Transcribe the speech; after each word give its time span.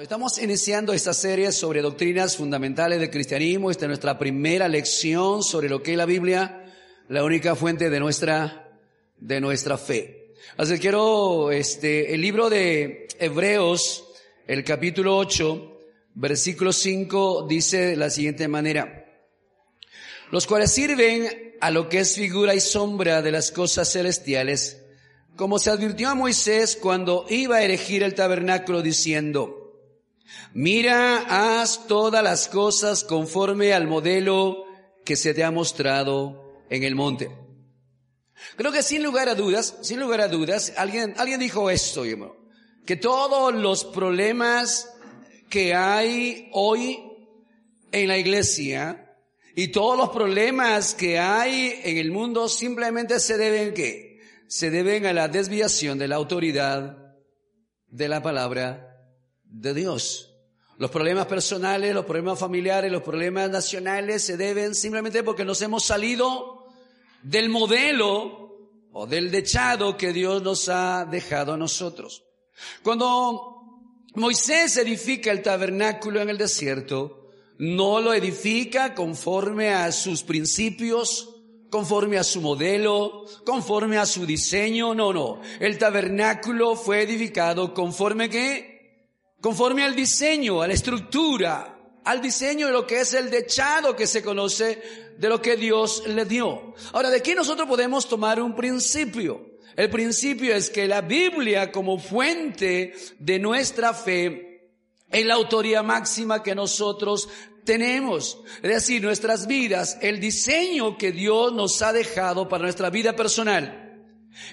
Estamos 0.00 0.38
iniciando 0.38 0.94
esta 0.94 1.12
serie 1.12 1.52
sobre 1.52 1.82
doctrinas 1.82 2.38
fundamentales 2.38 2.98
del 2.98 3.10
cristianismo. 3.10 3.70
Esta 3.70 3.84
es 3.84 3.88
nuestra 3.88 4.18
primera 4.18 4.66
lección 4.66 5.42
sobre 5.42 5.68
lo 5.68 5.82
que 5.82 5.90
es 5.92 5.98
la 5.98 6.06
Biblia, 6.06 6.64
la 7.10 7.22
única 7.22 7.54
fuente 7.54 7.90
de 7.90 8.00
nuestra, 8.00 8.80
de 9.18 9.38
nuestra 9.42 9.76
fe. 9.76 10.32
Así 10.56 10.72
que 10.72 10.80
quiero, 10.80 11.52
este, 11.52 12.14
el 12.14 12.22
libro 12.22 12.48
de 12.48 13.06
Hebreos, 13.18 14.08
el 14.46 14.64
capítulo 14.64 15.14
8, 15.18 15.78
versículo 16.14 16.72
5, 16.72 17.46
dice 17.46 17.88
de 17.88 17.96
la 17.96 18.08
siguiente 18.08 18.48
manera. 18.48 19.04
Los 20.30 20.46
cuales 20.46 20.72
sirven 20.72 21.54
a 21.60 21.70
lo 21.70 21.90
que 21.90 21.98
es 21.98 22.14
figura 22.14 22.54
y 22.54 22.60
sombra 22.60 23.20
de 23.20 23.30
las 23.30 23.52
cosas 23.52 23.92
celestiales, 23.92 24.82
como 25.36 25.58
se 25.58 25.68
advirtió 25.68 26.08
a 26.08 26.14
Moisés 26.14 26.78
cuando 26.80 27.26
iba 27.28 27.56
a 27.56 27.62
erigir 27.62 28.02
el 28.02 28.14
tabernáculo 28.14 28.80
diciendo, 28.80 29.61
Mira, 30.54 31.60
haz 31.60 31.86
todas 31.86 32.22
las 32.22 32.48
cosas 32.48 33.04
conforme 33.04 33.72
al 33.72 33.86
modelo 33.86 34.64
que 35.04 35.16
se 35.16 35.34
te 35.34 35.44
ha 35.44 35.50
mostrado 35.50 36.62
en 36.68 36.82
el 36.82 36.94
monte. 36.94 37.30
Creo 38.56 38.72
que 38.72 38.82
sin 38.82 39.02
lugar 39.02 39.28
a 39.28 39.34
dudas, 39.34 39.76
sin 39.82 40.00
lugar 40.00 40.20
a 40.20 40.28
dudas, 40.28 40.72
alguien, 40.76 41.14
alguien 41.16 41.40
dijo 41.40 41.70
esto, 41.70 42.04
que 42.84 42.96
todos 42.96 43.54
los 43.54 43.84
problemas 43.84 44.90
que 45.48 45.74
hay 45.74 46.48
hoy 46.52 46.98
en 47.92 48.08
la 48.08 48.18
iglesia 48.18 49.16
y 49.54 49.68
todos 49.68 49.96
los 49.96 50.10
problemas 50.10 50.94
que 50.94 51.18
hay 51.18 51.80
en 51.84 51.98
el 51.98 52.10
mundo 52.10 52.48
simplemente 52.48 53.20
se 53.20 53.36
deben 53.36 53.74
¿qué? 53.74 54.20
Se 54.48 54.70
deben 54.70 55.06
a 55.06 55.12
la 55.12 55.28
desviación 55.28 55.98
de 55.98 56.08
la 56.08 56.16
autoridad 56.16 56.96
de 57.86 58.08
la 58.08 58.22
palabra 58.22 58.91
de 59.52 59.74
Dios. 59.74 60.34
Los 60.78 60.90
problemas 60.90 61.26
personales, 61.26 61.94
los 61.94 62.04
problemas 62.04 62.38
familiares, 62.38 62.90
los 62.90 63.02
problemas 63.02 63.50
nacionales 63.50 64.24
se 64.24 64.36
deben 64.36 64.74
simplemente 64.74 65.22
porque 65.22 65.44
nos 65.44 65.60
hemos 65.62 65.84
salido 65.84 66.66
del 67.22 67.48
modelo 67.50 68.70
o 68.92 69.06
del 69.06 69.30
dechado 69.30 69.96
que 69.96 70.12
Dios 70.12 70.42
nos 70.42 70.68
ha 70.68 71.04
dejado 71.04 71.52
a 71.52 71.56
nosotros. 71.56 72.24
Cuando 72.82 73.86
Moisés 74.14 74.76
edifica 74.76 75.30
el 75.30 75.42
tabernáculo 75.42 76.20
en 76.20 76.30
el 76.30 76.38
desierto, 76.38 77.30
no 77.58 78.00
lo 78.00 78.12
edifica 78.12 78.94
conforme 78.94 79.72
a 79.72 79.92
sus 79.92 80.22
principios, 80.22 81.28
conforme 81.70 82.18
a 82.18 82.24
su 82.24 82.40
modelo, 82.40 83.24
conforme 83.44 83.98
a 83.98 84.06
su 84.06 84.26
diseño, 84.26 84.94
no, 84.94 85.12
no. 85.12 85.40
El 85.60 85.78
tabernáculo 85.78 86.74
fue 86.74 87.02
edificado 87.02 87.72
conforme 87.72 88.28
que 88.28 88.71
conforme 89.42 89.82
al 89.82 89.96
diseño, 89.96 90.62
a 90.62 90.68
la 90.68 90.72
estructura, 90.72 91.76
al 92.04 92.22
diseño 92.22 92.68
de 92.68 92.72
lo 92.72 92.86
que 92.86 93.00
es 93.00 93.12
el 93.12 93.28
dechado 93.28 93.94
que 93.96 94.06
se 94.06 94.22
conoce 94.22 94.80
de 95.18 95.28
lo 95.28 95.42
que 95.42 95.56
Dios 95.56 96.04
le 96.06 96.24
dio. 96.24 96.74
Ahora, 96.92 97.10
¿de 97.10 97.20
qué 97.22 97.34
nosotros 97.34 97.68
podemos 97.68 98.08
tomar 98.08 98.40
un 98.40 98.54
principio? 98.54 99.58
El 99.76 99.90
principio 99.90 100.54
es 100.54 100.70
que 100.70 100.86
la 100.86 101.00
Biblia 101.00 101.72
como 101.72 101.98
fuente 101.98 102.94
de 103.18 103.38
nuestra 103.40 103.92
fe 103.92 104.70
es 105.10 105.26
la 105.26 105.34
autoría 105.34 105.82
máxima 105.82 106.42
que 106.42 106.54
nosotros 106.54 107.28
tenemos. 107.64 108.38
Es 108.62 108.70
decir, 108.70 109.02
nuestras 109.02 109.48
vidas, 109.48 109.98
el 110.02 110.20
diseño 110.20 110.96
que 110.96 111.10
Dios 111.10 111.52
nos 111.52 111.82
ha 111.82 111.92
dejado 111.92 112.48
para 112.48 112.62
nuestra 112.62 112.90
vida 112.90 113.16
personal, 113.16 114.04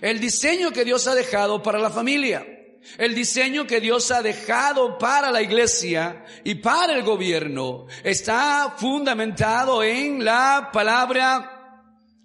el 0.01 0.19
diseño 0.19 0.72
que 0.72 0.83
Dios 0.83 1.05
ha 1.07 1.13
dejado 1.13 1.61
para 1.61 1.78
la 1.78 1.91
familia, 1.91 2.59
el 2.97 3.16
diseño 3.16 3.67
que 3.67 3.79
Dios 3.79 4.11
ha 4.11 4.22
dejado 4.22 4.97
para 4.97 5.31
la 5.31 5.41
iglesia 5.41 6.25
y 6.44 6.55
para 6.55 6.95
el 6.95 7.03
gobierno 7.03 7.88
está 8.03 8.75
fundamentado 8.77 9.83
en 9.83 10.23
la 10.23 10.69
palabra 10.72 11.83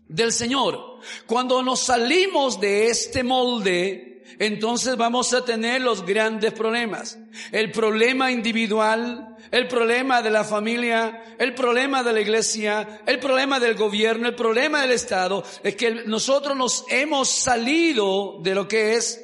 del 0.09 0.33
Señor. 0.33 0.99
Cuando 1.27 1.63
nos 1.63 1.81
salimos 1.81 2.61
de 2.61 2.89
este 2.89 3.23
molde, 3.23 4.23
entonces 4.39 4.97
vamos 4.97 5.33
a 5.33 5.45
tener 5.45 5.81
los 5.81 6.05
grandes 6.05 6.53
problemas. 6.53 7.19
El 7.53 7.71
problema 7.71 8.31
individual, 8.31 9.37
el 9.51 9.69
problema 9.69 10.23
de 10.23 10.31
la 10.31 10.45
familia, 10.45 11.37
el 11.39 11.55
problema 11.55 12.03
de 12.03 12.13
la 12.13 12.21
iglesia, 12.21 13.03
el 13.07 13.19
problema 13.19 13.61
del 13.61 13.75
gobierno, 13.75 14.29
el 14.29 14.35
problema 14.35 14.83
del 14.83 14.93
Estado, 14.93 15.45
es 15.63 15.77
que 15.77 16.05
nosotros 16.07 16.57
nos 16.57 16.85
hemos 16.89 17.29
salido 17.29 18.39
de 18.43 18.55
lo 18.55 18.67
que 18.67 18.95
es 18.95 19.21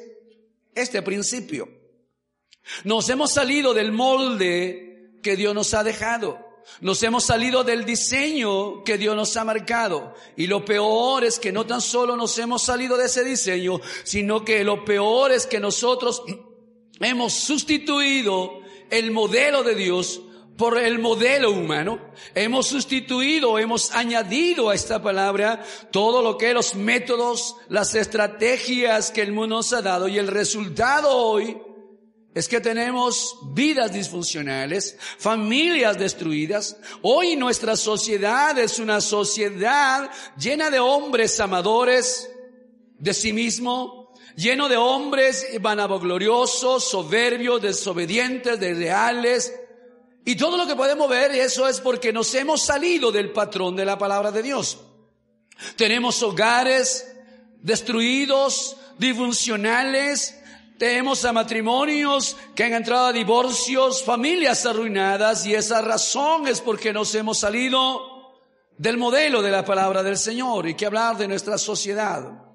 este 0.75 1.01
principio. 1.01 1.67
Nos 2.83 3.09
hemos 3.09 3.31
salido 3.31 3.73
del 3.73 3.91
molde 3.91 5.17
que 5.21 5.35
Dios 5.35 5.53
nos 5.53 5.73
ha 5.73 5.83
dejado. 5.83 6.51
Nos 6.79 7.01
hemos 7.03 7.25
salido 7.25 7.63
del 7.63 7.85
diseño 7.85 8.83
que 8.83 8.97
Dios 8.97 9.15
nos 9.15 9.35
ha 9.35 9.43
marcado. 9.43 10.13
Y 10.37 10.47
lo 10.47 10.63
peor 10.63 11.23
es 11.23 11.39
que 11.39 11.51
no 11.51 11.65
tan 11.65 11.81
solo 11.81 12.15
nos 12.15 12.37
hemos 12.37 12.63
salido 12.63 12.97
de 12.97 13.05
ese 13.05 13.23
diseño, 13.23 13.81
sino 14.03 14.45
que 14.45 14.63
lo 14.63 14.85
peor 14.85 15.31
es 15.31 15.45
que 15.45 15.59
nosotros 15.59 16.23
hemos 16.99 17.33
sustituido 17.33 18.61
el 18.89 19.11
modelo 19.11 19.63
de 19.63 19.75
Dios 19.75 20.21
por 20.57 20.77
el 20.77 20.99
modelo 20.99 21.51
humano. 21.51 21.99
Hemos 22.35 22.67
sustituido, 22.67 23.57
hemos 23.57 23.91
añadido 23.91 24.69
a 24.69 24.75
esta 24.75 25.01
palabra 25.01 25.63
todo 25.91 26.21
lo 26.21 26.37
que 26.37 26.53
los 26.53 26.75
métodos, 26.75 27.55
las 27.69 27.95
estrategias 27.95 29.11
que 29.11 29.21
el 29.21 29.31
mundo 29.31 29.57
nos 29.57 29.73
ha 29.73 29.81
dado 29.81 30.07
y 30.07 30.17
el 30.17 30.27
resultado 30.27 31.09
hoy 31.09 31.57
es 32.33 32.47
que 32.47 32.61
tenemos 32.61 33.37
vidas 33.53 33.91
disfuncionales, 33.91 34.97
familias 35.17 35.97
destruidas. 35.99 36.77
Hoy 37.01 37.35
nuestra 37.35 37.75
sociedad 37.75 38.57
es 38.57 38.79
una 38.79 39.01
sociedad 39.01 40.09
llena 40.37 40.69
de 40.69 40.79
hombres 40.79 41.39
amadores 41.41 42.29
de 42.97 43.13
sí 43.13 43.33
mismo, 43.33 44.13
lleno 44.37 44.69
de 44.69 44.77
hombres 44.77 45.45
vanagloriosos, 45.59 46.89
soberbios, 46.89 47.61
desobedientes, 47.61 48.59
desleales, 48.59 49.53
y 50.23 50.35
todo 50.35 50.57
lo 50.57 50.67
que 50.67 50.75
podemos 50.75 51.09
ver, 51.09 51.31
eso 51.31 51.67
es 51.67 51.81
porque 51.81 52.13
nos 52.13 52.33
hemos 52.35 52.61
salido 52.61 53.11
del 53.11 53.31
patrón 53.31 53.75
de 53.75 53.85
la 53.85 53.97
palabra 53.97 54.31
de 54.31 54.43
Dios. 54.43 54.79
Tenemos 55.75 56.21
hogares 56.21 57.11
destruidos, 57.61 58.77
disfuncionales, 58.97 60.37
tenemos 60.77 61.25
a 61.25 61.33
matrimonios 61.33 62.37
que 62.55 62.63
han 62.63 62.73
entrado 62.73 63.07
a 63.07 63.13
divorcios, 63.13 64.03
familias 64.03 64.65
arruinadas, 64.65 65.45
y 65.45 65.53
esa 65.53 65.81
razón 65.81 66.47
es 66.47 66.61
porque 66.61 66.93
nos 66.93 67.13
hemos 67.15 67.39
salido 67.39 68.33
del 68.77 68.97
modelo 68.97 69.41
de 69.41 69.51
la 69.51 69.63
palabra 69.63 70.01
del 70.01 70.17
Señor 70.17 70.67
y 70.67 70.75
que 70.75 70.87
hablar 70.87 71.17
de 71.17 71.27
nuestra 71.27 71.57
sociedad. 71.57 72.45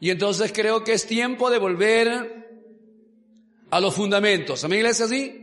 Y 0.00 0.10
entonces 0.10 0.52
creo 0.52 0.84
que 0.84 0.94
es 0.94 1.06
tiempo 1.06 1.50
de 1.50 1.58
volver 1.58 2.42
a 3.70 3.80
los 3.80 3.94
fundamentos. 3.94 4.64
¿A 4.64 4.68
mi 4.68 4.76
iglesia 4.76 5.04
así? 5.04 5.41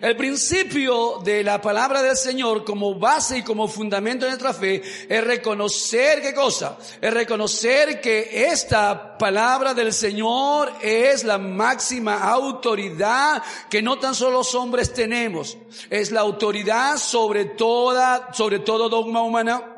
El 0.00 0.16
principio 0.16 1.20
de 1.24 1.44
la 1.44 1.60
palabra 1.60 2.02
del 2.02 2.16
Señor 2.16 2.64
como 2.64 2.94
base 2.94 3.38
y 3.38 3.42
como 3.42 3.68
fundamento 3.68 4.24
de 4.24 4.32
nuestra 4.32 4.54
fe 4.54 4.82
es 5.08 5.24
reconocer 5.24 6.22
qué 6.22 6.34
cosa? 6.34 6.78
Es 7.00 7.12
reconocer 7.12 8.00
que 8.00 8.46
esta 8.50 9.18
palabra 9.18 9.74
del 9.74 9.92
Señor 9.92 10.72
es 10.80 11.24
la 11.24 11.38
máxima 11.38 12.22
autoridad 12.22 13.42
que 13.68 13.82
no 13.82 13.98
tan 13.98 14.14
solo 14.14 14.38
los 14.38 14.54
hombres 14.54 14.92
tenemos. 14.92 15.56
Es 15.90 16.10
la 16.10 16.20
autoridad 16.20 16.96
sobre 16.96 17.44
toda, 17.44 18.32
sobre 18.32 18.60
todo 18.60 18.88
dogma 18.88 19.22
humana 19.22 19.75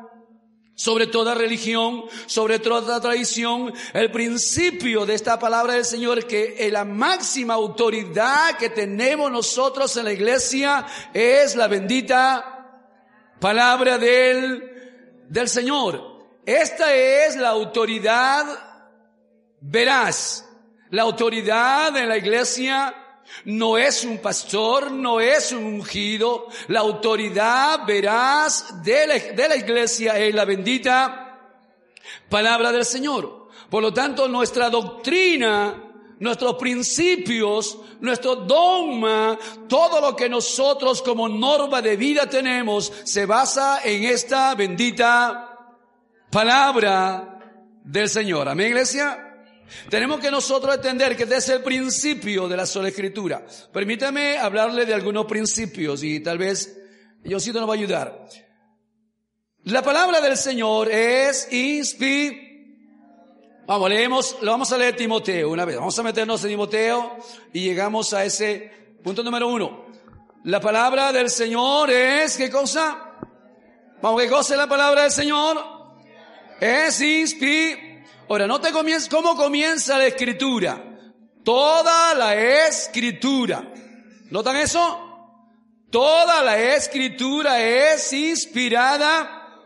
sobre 0.79 1.07
toda 1.07 1.35
religión, 1.35 2.05
sobre 2.25 2.57
toda 2.57 3.01
tradición. 3.01 3.73
El 3.91 4.11
principio 4.11 5.05
de 5.05 5.13
esta 5.13 5.37
palabra 5.37 5.73
del 5.73 5.83
Señor 5.83 6.25
que 6.25 6.69
la 6.71 6.85
máxima 6.85 7.55
autoridad 7.55 8.57
que 8.57 8.69
tenemos 8.69 9.29
nosotros 9.29 9.97
en 9.97 10.05
la 10.05 10.13
iglesia 10.13 10.85
es 11.13 11.57
la 11.57 11.67
bendita 11.67 12.79
palabra 13.41 13.97
del, 13.97 15.25
del 15.27 15.49
Señor. 15.49 16.01
Esta 16.45 16.95
es 16.95 17.35
la 17.35 17.49
autoridad 17.49 18.45
veraz, 19.59 20.45
la 20.91 21.01
autoridad 21.01 21.97
en 21.97 22.07
la 22.07 22.15
iglesia 22.15 22.95
no 23.45 23.77
es 23.77 24.03
un 24.03 24.19
pastor, 24.19 24.91
no 24.91 25.19
es 25.19 25.51
un 25.51 25.63
ungido. 25.63 26.47
La 26.67 26.81
autoridad 26.81 27.85
veraz 27.85 28.83
de 28.83 29.07
la, 29.07 29.13
de 29.19 29.49
la 29.49 29.55
iglesia 29.55 30.17
es 30.19 30.33
la 30.33 30.45
bendita 30.45 31.39
palabra 32.29 32.71
del 32.71 32.85
Señor. 32.85 33.49
Por 33.69 33.83
lo 33.83 33.93
tanto, 33.93 34.27
nuestra 34.27 34.69
doctrina, 34.69 35.89
nuestros 36.19 36.55
principios, 36.55 37.77
nuestro 37.99 38.35
dogma, 38.35 39.37
todo 39.67 40.01
lo 40.01 40.15
que 40.15 40.29
nosotros 40.29 41.01
como 41.01 41.29
norma 41.29 41.81
de 41.81 41.95
vida 41.95 42.27
tenemos, 42.27 42.91
se 43.03 43.25
basa 43.25 43.81
en 43.83 44.05
esta 44.05 44.55
bendita 44.55 45.57
palabra 46.31 47.39
del 47.83 48.09
Señor. 48.09 48.49
Amén, 48.49 48.67
iglesia. 48.67 49.28
Tenemos 49.89 50.19
que 50.19 50.31
nosotros 50.31 50.75
entender 50.75 51.15
que 51.15 51.25
desde 51.25 51.55
el 51.55 51.63
principio 51.63 52.47
de 52.47 52.57
la 52.57 52.65
sola 52.65 52.89
escritura. 52.89 53.45
Permítame 53.71 54.37
hablarle 54.37 54.85
de 54.85 54.93
algunos 54.93 55.25
principios 55.25 56.03
y 56.03 56.19
tal 56.19 56.37
vez 56.37 56.77
Diosito 57.23 57.59
nos 57.59 57.69
va 57.69 57.73
a 57.73 57.77
ayudar. 57.77 58.25
La 59.65 59.81
palabra 59.81 60.21
del 60.21 60.37
Señor 60.37 60.89
es 60.91 61.51
inspirada. 61.51 62.47
Vamos, 63.67 63.89
leemos, 63.89 64.37
lo 64.41 64.51
vamos 64.51 64.71
a 64.71 64.77
leer 64.79 64.95
Timoteo 64.95 65.51
una 65.51 65.63
vez. 65.63 65.77
Vamos 65.77 65.99
a 65.99 66.01
meternos 66.01 66.43
en 66.43 66.49
Timoteo 66.49 67.17
y 67.53 67.61
llegamos 67.61 68.13
a 68.13 68.25
ese 68.25 68.97
punto 69.03 69.21
número 69.21 69.47
uno. 69.47 69.85
La 70.45 70.59
palabra 70.59 71.11
del 71.11 71.29
Señor 71.29 71.91
es, 71.91 72.35
¿qué 72.35 72.49
cosa? 72.49 73.13
Vamos, 74.01 74.21
¿qué 74.21 74.27
cosa 74.29 74.55
es 74.55 74.57
la 74.57 74.67
palabra 74.67 75.03
del 75.03 75.11
Señor? 75.11 75.63
Es 76.59 76.99
inspirada 76.99 77.88
Ahora, 78.29 78.45
no 78.45 78.61
te 78.61 78.71
comienza, 78.71 79.09
¿cómo 79.09 79.35
comienza 79.35 79.97
la 79.97 80.05
escritura? 80.05 80.79
Toda 81.43 82.13
la 82.13 82.35
escritura. 82.35 83.73
¿Notan 84.29 84.55
eso? 84.57 85.41
Toda 85.89 86.43
la 86.43 86.59
escritura 86.59 87.59
es 87.59 88.13
inspirada. 88.13 89.57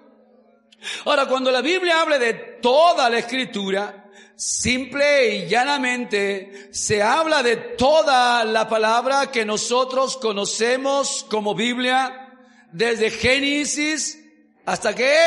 Ahora, 1.04 1.26
cuando 1.26 1.52
la 1.52 1.62
Biblia 1.62 2.00
habla 2.00 2.18
de 2.18 2.34
toda 2.62 3.10
la 3.10 3.18
escritura, 3.18 4.10
simple 4.38 5.36
y 5.36 5.50
llanamente 5.50 6.70
se 6.72 7.04
habla 7.04 7.44
de 7.44 7.58
toda 7.58 8.46
la 8.46 8.70
palabra 8.70 9.30
que 9.30 9.44
nosotros 9.44 10.16
conocemos 10.16 11.26
como 11.30 11.54
Biblia, 11.54 12.34
desde 12.72 13.12
Génesis 13.12 14.18
hasta 14.66 14.96
qué? 14.96 15.18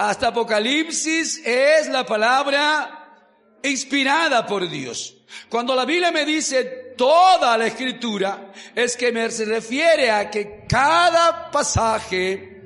Hasta 0.00 0.28
Apocalipsis 0.28 1.42
es 1.44 1.86
la 1.88 2.06
palabra 2.06 3.18
inspirada 3.62 4.46
por 4.46 4.66
Dios. 4.66 5.14
Cuando 5.50 5.74
la 5.74 5.84
Biblia 5.84 6.10
me 6.10 6.24
dice 6.24 6.94
toda 6.96 7.58
la 7.58 7.66
escritura, 7.66 8.50
es 8.74 8.96
que 8.96 9.12
me 9.12 9.30
se 9.30 9.44
refiere 9.44 10.10
a 10.10 10.30
que 10.30 10.64
cada 10.66 11.50
pasaje, 11.50 12.62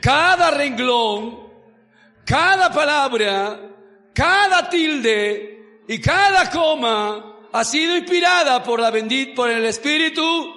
cada 0.00 0.52
renglón, 0.52 1.48
cada 2.24 2.70
palabra, 2.70 3.60
cada 4.14 4.70
tilde 4.70 5.82
y 5.88 6.00
cada 6.00 6.48
coma 6.48 7.38
ha 7.52 7.64
sido 7.64 7.96
inspirada 7.96 8.62
por 8.62 8.78
la 8.78 8.92
bendita, 8.92 9.34
por 9.34 9.50
el 9.50 9.64
Espíritu 9.64 10.54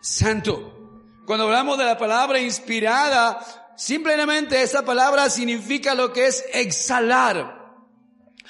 Santo. 0.00 1.02
Cuando 1.26 1.46
hablamos 1.46 1.78
de 1.78 1.84
la 1.84 1.98
palabra 1.98 2.38
inspirada, 2.38 3.59
Simplemente 3.80 4.60
esa 4.60 4.84
palabra 4.84 5.30
significa 5.30 5.94
lo 5.94 6.12
que 6.12 6.26
es 6.26 6.44
exhalar, 6.52 7.78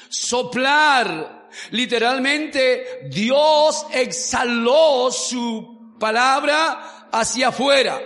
soplar. 0.09 1.49
Literalmente 1.71 3.03
Dios 3.09 3.87
exhaló 3.93 5.12
su 5.12 5.94
palabra 6.00 7.06
hacia 7.12 7.47
afuera. 7.47 8.00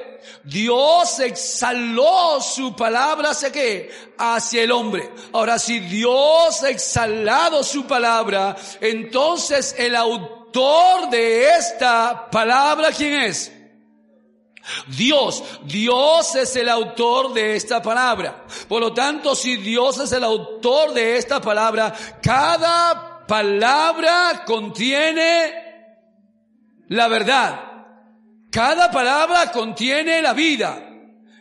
Dios 0.44 1.18
exhaló 1.20 2.42
su 2.42 2.76
palabra 2.76 3.30
hacia 3.30 3.50
qué? 3.50 3.90
Hacia 4.18 4.62
el 4.62 4.70
hombre. 4.70 5.10
Ahora, 5.32 5.58
si 5.58 5.80
Dios 5.80 6.62
ha 6.62 6.68
exhalado 6.68 7.64
su 7.64 7.86
palabra, 7.86 8.54
entonces 8.82 9.74
el 9.78 9.96
autor 9.96 11.08
de 11.08 11.48
esta 11.56 12.28
palabra, 12.30 12.92
¿quién 12.92 13.14
es? 13.14 13.50
Dios, 14.86 15.42
Dios 15.64 16.34
es 16.36 16.56
el 16.56 16.68
autor 16.68 17.32
de 17.32 17.56
esta 17.56 17.82
palabra. 17.82 18.44
Por 18.68 18.80
lo 18.80 18.92
tanto, 18.92 19.34
si 19.34 19.56
Dios 19.56 19.98
es 19.98 20.12
el 20.12 20.24
autor 20.24 20.92
de 20.92 21.16
esta 21.18 21.40
palabra, 21.40 21.94
cada 22.22 23.26
palabra 23.26 24.44
contiene 24.46 25.64
la 26.88 27.08
verdad. 27.08 27.60
Cada 28.50 28.90
palabra 28.90 29.50
contiene 29.50 30.22
la 30.22 30.32
vida. 30.32 30.90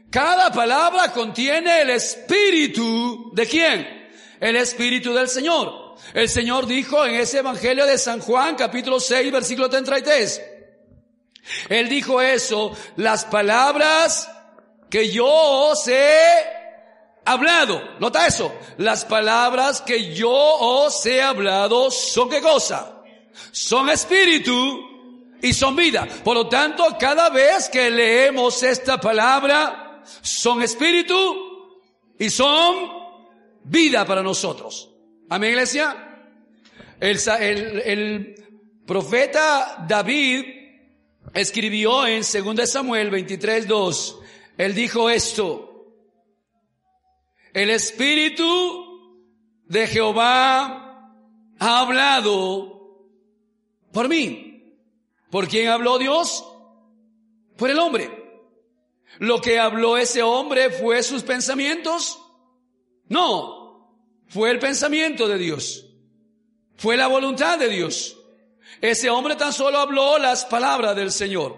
Cada 0.10 0.52
palabra 0.52 1.12
contiene 1.12 1.82
el 1.82 1.92
espíritu 1.92 3.32
de 3.34 3.46
quién? 3.48 4.10
El 4.40 4.56
espíritu 4.58 5.14
del 5.14 5.28
Señor. 5.28 5.96
El 6.14 6.28
Señor 6.28 6.68
dijo 6.68 7.06
en 7.06 7.16
ese 7.16 7.40
Evangelio 7.40 7.86
de 7.86 7.98
San 7.98 8.20
Juan, 8.20 8.56
capítulo 8.56 9.00
6, 9.00 9.32
versículo 9.32 9.70
33. 9.70 10.42
Él 11.70 11.90
dijo 11.90 12.22
eso, 12.22 12.76
las 12.96 13.26
palabras 13.26 14.30
que 14.90 15.10
yo 15.10 15.28
os 15.28 15.88
he 15.88 16.54
hablado. 17.26 17.82
Nota 18.00 18.28
eso. 18.28 18.54
Las 18.78 19.06
palabras 19.06 19.82
que 19.82 20.14
yo 20.14 20.32
os 20.32 21.06
he 21.06 21.22
hablado 21.22 21.92
son 21.92 22.30
qué 22.30 22.42
cosa? 22.42 23.02
Son 23.52 23.90
espíritu 23.90 25.34
y 25.42 25.54
son 25.54 25.76
vida. 25.76 26.08
Por 26.24 26.36
lo 26.36 26.48
tanto, 26.48 26.86
cada 27.00 27.30
vez 27.30 27.70
que 27.70 27.90
leemos 27.90 28.62
esta 28.64 29.00
palabra, 29.00 30.02
son 30.22 30.62
espíritu 30.62 31.74
y 32.20 32.30
son 32.30 32.92
vida 33.64 34.06
para 34.06 34.22
nosotros. 34.22 34.90
Amén, 35.30 35.52
iglesia. 35.52 36.10
El, 37.00 37.18
el, 37.40 37.82
el 37.82 38.36
profeta 38.86 39.84
David 39.88 40.63
escribió 41.34 42.06
en 42.06 42.22
2 42.22 42.70
Samuel 42.70 43.10
23, 43.10 43.68
2, 43.68 44.20
él 44.58 44.76
dijo 44.76 45.10
esto, 45.10 45.74
el 47.54 47.70
Espíritu 47.70 48.84
de 49.66 49.88
Jehová 49.88 51.12
ha 51.60 51.80
hablado 51.80 52.74
por 53.92 54.10
mí. 54.10 54.50
¿Por 55.30 55.48
quién 55.48 55.70
habló 55.70 55.98
Dios? 55.98 56.46
Por 57.58 57.70
el 57.70 57.80
hombre. 57.80 58.24
¿Lo 59.20 59.42
que 59.42 59.60
habló 59.60 59.98
ese 59.98 60.24
hombre 60.24 60.70
fue 60.70 61.02
sus 61.04 61.24
pensamientos? 61.24 62.20
No, 63.08 63.96
fue 64.28 64.50
el 64.50 64.60
pensamiento 64.60 65.28
de 65.28 65.38
Dios. 65.38 65.86
Fue 66.76 66.98
la 66.98 67.08
voluntad 67.08 67.60
de 67.60 67.70
Dios. 67.70 68.18
Ese 68.84 69.10
hombre 69.10 69.38
tan 69.38 69.54
solo 69.54 69.80
habló 69.80 70.18
las 70.18 70.44
palabras 70.44 70.94
del 70.94 71.10
Señor. 71.10 71.56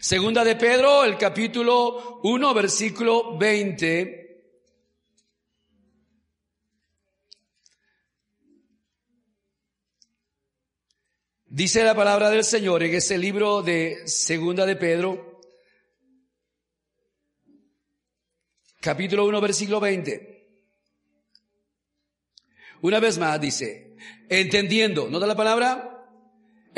Segunda 0.00 0.42
de 0.42 0.56
Pedro, 0.56 1.04
el 1.04 1.16
capítulo 1.16 2.18
1, 2.24 2.54
versículo 2.54 3.38
20. 3.38 4.42
Dice 11.46 11.84
la 11.84 11.94
palabra 11.94 12.30
del 12.30 12.42
Señor 12.42 12.82
en 12.82 12.96
ese 12.96 13.16
libro 13.16 13.62
de 13.62 14.02
Segunda 14.08 14.66
de 14.66 14.74
Pedro, 14.74 15.40
capítulo 18.80 19.24
1, 19.24 19.40
versículo 19.40 19.78
20. 19.78 20.48
Una 22.80 22.98
vez 22.98 23.18
más 23.18 23.40
dice, 23.40 23.94
entendiendo, 24.28 25.08
¿no 25.08 25.20
da 25.20 25.28
la 25.28 25.36
palabra? 25.36 25.94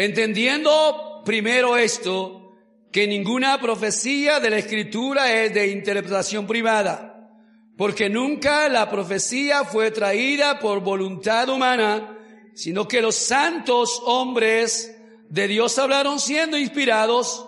Entendiendo 0.01 1.21
primero 1.27 1.77
esto, 1.77 2.55
que 2.91 3.07
ninguna 3.07 3.61
profecía 3.61 4.41
de 4.41 4.49
la 4.49 4.57
escritura 4.57 5.31
es 5.31 5.53
de 5.53 5.69
interpretación 5.69 6.47
privada, 6.47 7.29
porque 7.77 8.09
nunca 8.09 8.71
la 8.71 8.89
profecía 8.89 9.63
fue 9.63 9.91
traída 9.91 10.59
por 10.59 10.81
voluntad 10.81 11.51
humana, 11.51 12.17
sino 12.55 12.89
que 12.89 13.03
los 13.03 13.15
santos 13.15 14.01
hombres 14.07 14.97
de 15.29 15.47
Dios 15.47 15.79
hablaron 15.79 16.19
siendo 16.19 16.57
inspirados 16.57 17.47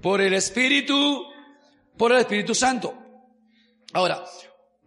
por 0.00 0.22
el 0.22 0.32
Espíritu, 0.32 1.26
por 1.98 2.12
el 2.12 2.20
Espíritu 2.20 2.54
Santo. 2.54 2.94
Ahora, 3.92 4.24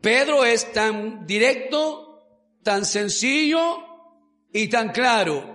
Pedro 0.01 0.43
es 0.45 0.73
tan 0.73 1.27
directo, 1.27 2.23
tan 2.63 2.83
sencillo 2.83 3.83
y 4.51 4.67
tan 4.67 4.89
claro 4.89 5.52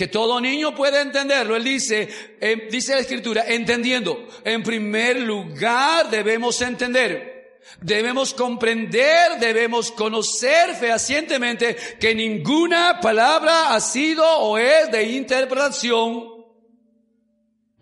que 0.00 0.08
todo 0.08 0.40
niño 0.40 0.74
puede 0.74 0.98
entenderlo. 1.02 1.54
Él 1.54 1.62
dice, 1.62 2.08
eh, 2.40 2.68
dice 2.70 2.94
la 2.94 3.02
escritura, 3.02 3.44
entendiendo. 3.46 4.26
En 4.42 4.62
primer 4.62 5.20
lugar 5.20 6.08
debemos 6.08 6.62
entender 6.62 7.58
debemos 7.82 8.32
comprender, 8.32 9.38
debemos 9.38 9.92
conocer 9.92 10.74
fehacientemente 10.74 11.76
que 12.00 12.14
ninguna 12.14 12.98
palabra 13.00 13.74
ha 13.74 13.80
sido 13.80 14.26
o 14.26 14.56
es 14.56 14.90
de 14.90 15.02
interpretación 15.02 16.46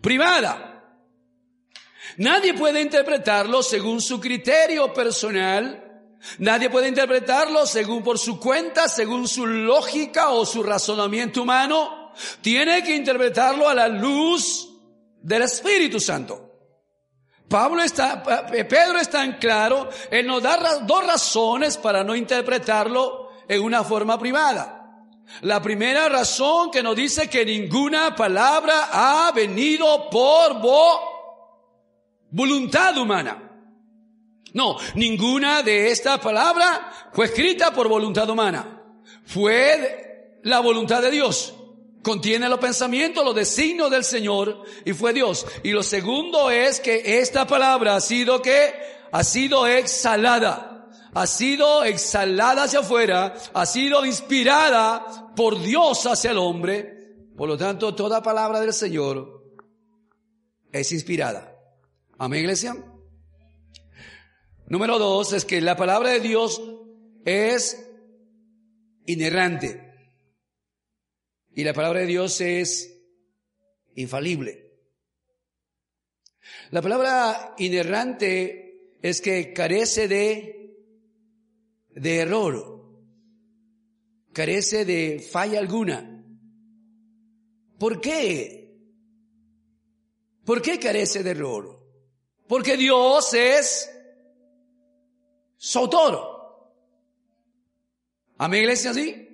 privada. 0.01 0.83
Nadie 2.17 2.53
puede 2.53 2.81
interpretarlo 2.81 3.63
según 3.63 4.01
su 4.01 4.19
criterio 4.19 4.93
personal. 4.93 5.85
Nadie 6.39 6.69
puede 6.69 6.89
interpretarlo 6.89 7.65
según 7.65 8.03
por 8.03 8.19
su 8.19 8.37
cuenta, 8.41 8.89
según 8.89 9.25
su 9.25 9.47
lógica 9.47 10.31
o 10.31 10.45
su 10.45 10.63
razonamiento 10.63 11.43
humano. 11.43 11.98
Tiene 12.41 12.83
que 12.83 12.95
interpretarlo 12.95 13.67
a 13.67 13.73
la 13.73 13.87
luz 13.87 14.69
del 15.21 15.43
Espíritu 15.43 15.99
Santo. 15.99 16.49
Pablo 17.47 17.81
está, 17.81 18.23
Pedro 18.23 18.99
está 18.99 19.23
en 19.23 19.33
claro, 19.33 19.89
él 20.11 20.27
nos 20.27 20.43
da 20.43 20.79
dos 20.81 21.05
razones 21.05 21.77
para 21.77 22.03
no 22.03 22.15
interpretarlo 22.15 23.29
en 23.47 23.63
una 23.63 23.83
forma 23.83 24.19
privada. 24.19 24.75
La 25.41 25.61
primera 25.61 26.09
razón 26.09 26.69
que 26.71 26.83
nos 26.83 26.95
dice 26.95 27.29
que 27.29 27.45
ninguna 27.45 28.15
palabra 28.15 28.89
ha 28.91 29.31
venido 29.31 30.09
por 30.09 30.61
voluntad 32.29 32.97
humana. 32.97 33.45
No, 34.53 34.77
ninguna 34.95 35.61
de 35.61 35.91
esta 35.91 36.19
palabra 36.19 36.91
fue 37.13 37.25
escrita 37.25 37.71
por 37.71 37.87
voluntad 37.87 38.29
humana. 38.29 38.83
Fue 39.25 40.39
la 40.43 40.59
voluntad 40.59 41.01
de 41.01 41.11
Dios. 41.11 41.53
Contiene 42.01 42.47
los 42.47 42.59
pensamientos, 42.59 43.25
los 43.25 43.35
designios 43.35 43.91
del 43.91 44.03
Señor 44.03 44.63
y 44.85 44.93
fue 44.93 45.13
Dios. 45.13 45.45
Y 45.63 45.71
lo 45.71 45.83
segundo 45.83 46.49
es 46.49 46.79
que 46.79 47.19
esta 47.19 47.45
palabra 47.45 47.95
ha 47.95 48.01
sido 48.01 48.41
que 48.41 48.73
ha 49.11 49.23
sido 49.23 49.67
exhalada, 49.67 50.87
ha 51.13 51.27
sido 51.27 51.83
exhalada 51.83 52.63
hacia 52.63 52.79
afuera, 52.79 53.33
ha 53.53 53.65
sido 53.65 54.05
inspirada 54.05 55.33
por 55.35 55.61
Dios 55.61 56.05
hacia 56.05 56.31
el 56.31 56.37
hombre. 56.37 56.95
Por 57.35 57.49
lo 57.49 57.57
tanto, 57.57 57.93
toda 57.95 58.23
palabra 58.23 58.61
del 58.61 58.73
Señor 58.73 59.43
es 60.71 60.91
inspirada. 60.91 61.55
Amén, 62.17 62.41
iglesia. 62.41 62.75
Número 64.67 64.99
dos 64.99 65.33
es 65.33 65.45
que 65.45 65.61
la 65.61 65.75
palabra 65.75 66.09
de 66.11 66.19
Dios 66.19 66.61
es 67.25 67.89
inerrante. 69.05 69.88
Y 71.59 71.63
la 71.65 71.73
palabra 71.73 71.99
de 71.99 72.05
Dios 72.05 72.39
es 72.39 73.03
infalible. 73.95 74.71
La 76.71 76.81
palabra 76.81 77.53
inerrante 77.57 78.95
es 79.01 79.19
que 79.19 79.51
carece 79.51 80.07
de, 80.07 80.73
de 81.89 82.15
error, 82.19 83.03
carece 84.31 84.85
de 84.85 85.19
falla 85.19 85.59
alguna. 85.59 86.23
¿Por 87.77 87.99
qué? 87.99 88.79
¿Por 90.45 90.61
qué 90.61 90.79
carece 90.79 91.23
de 91.23 91.31
error? 91.31 91.85
Porque 92.47 92.77
Dios 92.77 93.33
es 93.33 93.93
su 95.57 95.79
autor. 95.79 96.21
Amén, 98.37 98.61
iglesia, 98.61 98.93
¿sí? 98.93 99.25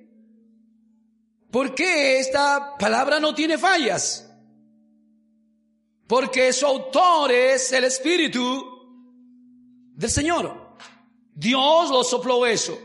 ¿Por 1.56 1.74
qué 1.74 2.20
esta 2.20 2.76
palabra 2.78 3.18
no 3.22 3.34
tiene 3.34 3.58
fallas? 3.58 4.30
Porque 6.06 6.52
su 6.52 6.66
autor 6.66 7.32
es 7.32 7.72
el 7.72 7.86
Espíritu 7.86 8.62
del 9.94 10.10
Señor. 10.12 10.76
Dios 11.34 11.92
lo 11.92 12.04
sopló 12.04 12.46
eso. 12.46 12.78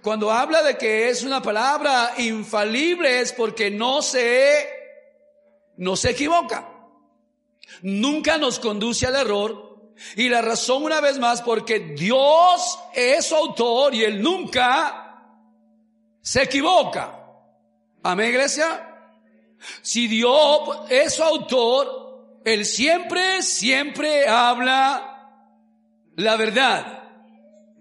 Cuando 0.00 0.30
habla 0.30 0.62
de 0.62 0.78
que 0.78 1.08
es 1.08 1.24
una 1.24 1.42
palabra 1.42 2.14
infalible 2.18 3.20
es 3.20 3.32
porque 3.32 3.68
no 3.68 4.00
se, 4.00 4.64
no 5.78 5.96
se 5.96 6.10
equivoca. 6.10 6.70
Nunca 7.82 8.38
nos 8.38 8.60
conduce 8.60 9.08
al 9.08 9.16
error. 9.16 9.92
Y 10.14 10.28
la 10.28 10.40
razón 10.40 10.84
una 10.84 11.00
vez 11.00 11.18
más 11.18 11.42
porque 11.42 11.80
Dios 11.80 12.78
es 12.94 13.32
autor 13.32 13.92
y 13.92 14.04
Él 14.04 14.22
nunca 14.22 15.20
se 16.22 16.44
equivoca. 16.44 17.22
Amén, 18.06 18.28
iglesia. 18.28 18.86
Si 19.80 20.06
Dios 20.08 20.60
es 20.90 21.14
su 21.14 21.22
autor, 21.22 22.40
Él 22.44 22.66
siempre, 22.66 23.42
siempre 23.42 24.28
habla 24.28 25.30
la 26.16 26.36
verdad. 26.36 27.02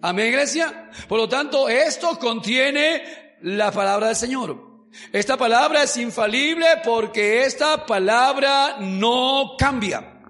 Amén, 0.02 0.28
iglesia. 0.28 0.90
Por 1.10 1.20
lo 1.20 1.28
tanto, 1.28 1.68
esto 1.68 2.18
contiene 2.18 3.38
la 3.42 3.70
palabra 3.74 4.08
del 4.08 4.16
Señor. 4.16 4.88
Esta 5.12 5.36
palabra 5.36 5.84
es 5.84 5.98
infalible 5.98 6.68
porque 6.86 7.44
esta 7.44 7.86
palabra 7.86 8.78
no 8.80 9.56
cambia. 9.58 10.22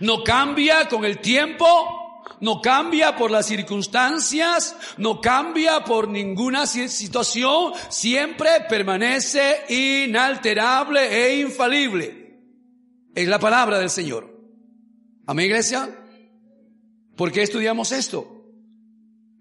No 0.00 0.24
cambia 0.24 0.88
con 0.88 1.04
el 1.04 1.18
tiempo, 1.18 2.03
no 2.40 2.60
cambia 2.60 3.16
por 3.16 3.30
las 3.30 3.46
circunstancias, 3.46 4.76
no 4.98 5.20
cambia 5.20 5.84
por 5.84 6.08
ninguna 6.08 6.66
situación, 6.66 7.72
siempre 7.88 8.48
permanece 8.68 9.64
inalterable 9.68 11.26
e 11.26 11.40
infalible. 11.40 12.40
Es 13.14 13.28
la 13.28 13.38
palabra 13.38 13.78
del 13.78 13.90
Señor. 13.90 14.34
Amén, 15.26 15.46
iglesia. 15.46 15.88
¿Por 17.16 17.30
qué 17.32 17.42
estudiamos 17.42 17.92
esto? 17.92 18.44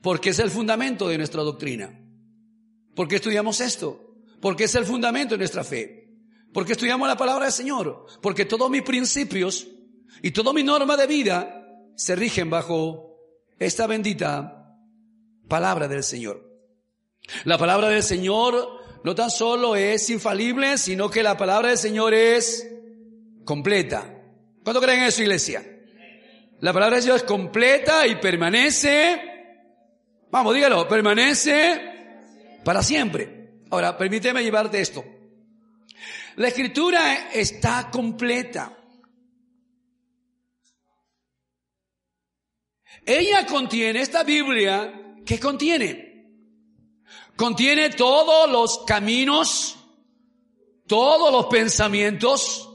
Porque 0.02 0.30
es 0.30 0.40
el 0.40 0.52
fundamento 0.52 1.08
de 1.08 1.18
nuestra 1.18 1.42
doctrina. 1.42 2.00
¿Por 2.96 3.08
qué 3.08 3.16
estudiamos 3.16 3.60
esto? 3.62 4.18
Porque 4.40 4.66
es 4.66 4.76
el 4.76 4.86
fundamento 4.86 5.34
de 5.34 5.40
nuestra 5.40 5.64
fe. 5.64 6.14
Porque 6.54 6.74
estudiamos 6.74 7.08
la 7.08 7.18
palabra 7.18 7.46
del 7.46 7.54
Señor. 7.54 8.06
Porque 8.22 8.46
todos 8.46 8.70
mis 8.70 8.84
principios 8.84 9.68
y 10.22 10.32
toda 10.32 10.54
mi 10.54 10.64
norma 10.64 10.96
de 10.96 11.08
vida 11.08 11.63
se 11.96 12.16
rigen 12.16 12.50
bajo 12.50 13.18
esta 13.60 13.88
bendita 13.88 14.78
palabra 15.48 15.88
del 15.88 16.04
Señor. 16.04 16.50
La 17.46 17.58
palabra 17.58 17.90
del 17.90 18.04
Señor 18.04 18.82
no 19.04 19.16
tan 19.16 19.30
solo 19.30 19.76
es 19.76 20.10
infalible, 20.10 20.78
sino 20.78 21.10
que 21.10 21.24
la 21.24 21.38
palabra 21.38 21.70
del 21.70 21.78
Señor 21.78 22.14
es 22.14 22.68
completa. 23.46 24.22
¿Cuánto 24.64 24.82
creen 24.82 25.04
eso, 25.04 25.22
iglesia? 25.22 25.64
La 26.62 26.72
palabra 26.72 26.96
del 26.96 27.04
Señor 27.04 27.18
es 27.18 27.24
completa 27.24 28.08
y 28.08 28.16
permanece, 28.16 29.22
vamos, 30.32 30.56
dígalo, 30.56 30.88
permanece 30.88 31.82
para 32.64 32.82
siempre. 32.82 33.52
Ahora, 33.70 33.98
permíteme 33.98 34.44
llevarte 34.44 34.80
esto. 34.80 35.04
La 36.38 36.48
escritura 36.48 37.30
está 37.34 37.90
completa. 37.92 38.78
Ella 43.06 43.46
contiene, 43.46 44.02
esta 44.02 44.24
Biblia, 44.24 45.16
¿qué 45.26 45.40
contiene? 45.40 46.14
Contiene 47.36 47.90
todos 47.90 48.50
los 48.50 48.80
caminos, 48.86 49.76
todos 50.88 51.32
los 51.32 51.48
pensamientos, 51.48 52.70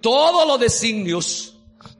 todos 0.00 0.46
los 0.46 0.58
designios, 0.58 1.56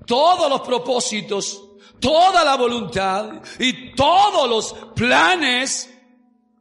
todos 0.07 0.49
los 0.49 0.63
propósitos, 0.63 1.63
toda 2.01 2.45
la 2.45 2.57
voluntad 2.57 3.43
y 3.59 3.95
todos 3.95 4.49
los 4.49 4.93
planes 4.95 5.91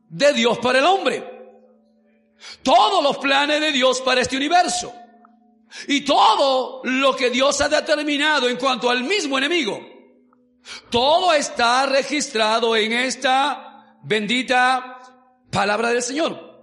de 0.10 0.34
Dios 0.34 0.58
para 0.60 0.80
el 0.80 0.86
hombre. 0.86 1.34
Todos 2.62 3.02
los 3.04 3.18
planes 3.18 3.62
de 3.62 3.72
Dios 3.72 4.02
para 4.02 4.22
este 4.22 4.38
universo. 4.38 4.94
Y 5.88 6.02
todo 6.02 6.82
lo 6.84 7.16
que 7.16 7.30
Dios 7.30 7.60
ha 7.62 7.70
determinado 7.70 8.48
en 8.48 8.58
cuanto 8.58 8.90
al 8.90 9.04
mismo 9.04 9.38
enemigo. 9.38 9.92
Todo 10.89 11.34
está 11.34 11.86
registrado 11.86 12.75
en 12.75 12.93
esta 12.93 13.98
bendita 14.03 15.00
palabra 15.51 15.89
del 15.89 16.01
Señor. 16.01 16.53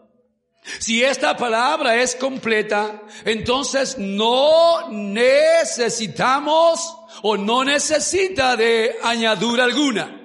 Si 0.78 1.02
esta 1.02 1.36
palabra 1.36 1.96
es 1.96 2.14
completa, 2.14 3.02
entonces 3.24 3.98
no 3.98 4.88
necesitamos 4.90 6.96
o 7.22 7.36
no 7.36 7.64
necesita 7.64 8.56
de 8.56 8.96
añadura 9.02 9.64
alguna. 9.64 10.20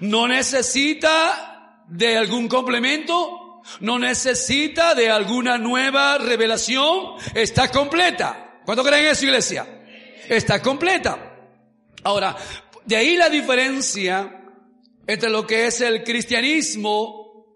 No 0.00 0.26
necesita 0.28 1.84
de 1.88 2.16
algún 2.16 2.48
complemento. 2.48 3.60
No 3.80 3.98
necesita 3.98 4.94
de 4.94 5.10
alguna 5.10 5.58
nueva 5.58 6.16
revelación. 6.18 7.14
Está 7.34 7.70
completa. 7.70 8.60
¿Cuánto 8.64 8.84
creen 8.84 9.06
eso, 9.06 9.24
iglesia? 9.24 9.66
Está 10.28 10.62
completa. 10.62 11.18
Ahora, 12.04 12.36
de 12.86 12.96
ahí 12.96 13.16
la 13.16 13.28
diferencia 13.28 14.44
entre 15.06 15.30
lo 15.30 15.46
que 15.46 15.66
es 15.66 15.80
el 15.80 16.04
cristianismo 16.04 17.46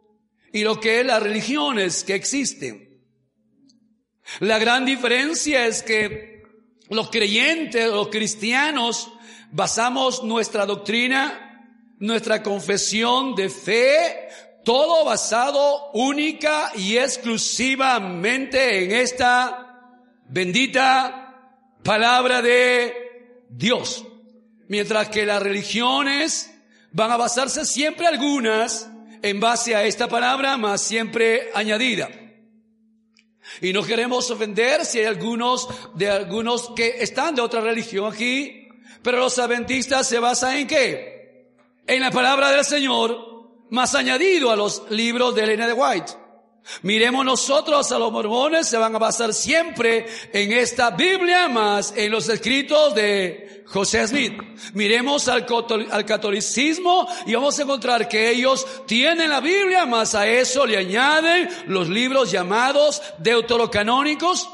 y 0.52 0.62
lo 0.62 0.80
que 0.80 1.00
es 1.00 1.06
las 1.06 1.22
religiones 1.22 2.04
que 2.04 2.14
existen. 2.14 3.02
La 4.40 4.58
gran 4.58 4.84
diferencia 4.84 5.66
es 5.66 5.82
que 5.82 6.42
los 6.88 7.10
creyentes, 7.10 7.88
los 7.88 8.08
cristianos, 8.08 9.12
basamos 9.52 10.24
nuestra 10.24 10.66
doctrina 10.66 11.46
nuestra 11.98 12.42
confesión 12.42 13.34
de 13.34 13.48
fe, 13.48 14.28
todo 14.64 15.04
basado 15.04 15.90
única 15.92 16.72
y 16.74 16.96
exclusivamente 16.96 18.84
en 18.84 18.92
esta 18.92 20.02
bendita 20.28 21.52
palabra 21.82 22.42
de 22.42 23.44
Dios. 23.48 24.04
Mientras 24.68 25.08
que 25.08 25.26
las 25.26 25.42
religiones 25.42 26.52
van 26.92 27.10
a 27.10 27.16
basarse 27.16 27.64
siempre 27.64 28.06
algunas 28.06 28.88
en 29.22 29.40
base 29.40 29.74
a 29.74 29.84
esta 29.84 30.08
palabra, 30.08 30.56
más 30.56 30.80
siempre 30.80 31.50
añadida. 31.54 32.08
Y 33.60 33.72
no 33.72 33.82
queremos 33.82 34.30
ofender 34.30 34.84
si 34.84 34.98
hay 34.98 35.06
algunos 35.06 35.68
de 35.94 36.10
algunos 36.10 36.70
que 36.74 36.96
están 37.00 37.34
de 37.34 37.42
otra 37.42 37.60
religión 37.60 38.12
aquí, 38.12 38.68
pero 39.02 39.18
los 39.18 39.38
adventistas 39.38 40.08
se 40.08 40.18
basan 40.18 40.56
en 40.56 40.66
qué? 40.66 41.52
En 41.86 42.00
la 42.00 42.10
palabra 42.10 42.50
del 42.50 42.64
Señor, 42.64 43.64
más 43.70 43.94
añadido 43.94 44.50
a 44.50 44.56
los 44.56 44.90
libros 44.90 45.34
de 45.34 45.44
Elena 45.44 45.66
de 45.66 45.72
White. 45.72 46.25
Miremos 46.82 47.24
nosotros 47.24 47.90
a 47.92 47.98
los 47.98 48.12
mormones, 48.12 48.68
se 48.68 48.76
van 48.76 48.94
a 48.94 48.98
basar 48.98 49.32
siempre 49.32 50.06
en 50.32 50.52
esta 50.52 50.90
Biblia, 50.90 51.48
más 51.48 51.94
en 51.96 52.10
los 52.10 52.28
escritos 52.28 52.94
de 52.94 53.64
José 53.66 54.06
Smith. 54.06 54.40
Miremos 54.74 55.28
al, 55.28 55.46
catolicismo 56.04 57.08
y 57.26 57.34
vamos 57.34 57.58
a 57.58 57.62
encontrar 57.62 58.08
que 58.08 58.30
ellos 58.30 58.66
tienen 58.86 59.30
la 59.30 59.40
Biblia, 59.40 59.86
más 59.86 60.14
a 60.14 60.26
eso 60.26 60.66
le 60.66 60.76
añaden 60.76 61.48
los 61.66 61.88
libros 61.88 62.30
llamados 62.30 63.02
deuterocanónicos, 63.18 64.48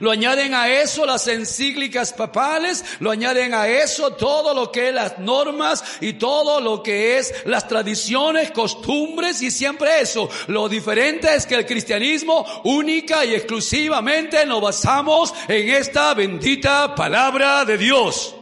lo 0.00 0.10
añaden 0.10 0.54
a 0.54 0.68
eso 0.68 1.06
las 1.06 1.26
encíclicas 1.28 2.12
papales, 2.12 2.84
lo 3.00 3.10
añaden 3.10 3.54
a 3.54 3.68
eso 3.68 4.12
todo 4.12 4.54
lo 4.54 4.70
que 4.70 4.88
es 4.88 4.94
las 4.94 5.18
normas 5.18 5.84
y 6.00 6.14
todo 6.14 6.60
lo 6.60 6.82
que 6.82 7.18
es 7.18 7.34
las 7.44 7.68
tradiciones, 7.68 8.50
costumbres 8.50 9.42
y 9.42 9.50
siempre 9.50 10.00
eso. 10.00 10.28
Lo 10.48 10.68
diferente 10.68 11.34
es 11.34 11.46
que 11.46 11.54
el 11.54 11.66
cristianismo 11.66 12.44
única 12.64 13.24
y 13.24 13.34
exclusivamente 13.34 14.44
nos 14.46 14.60
basamos 14.60 15.34
en 15.48 15.70
esta 15.70 16.14
bendita 16.14 16.94
palabra 16.94 17.64
de 17.64 17.78
Dios. 17.78 18.34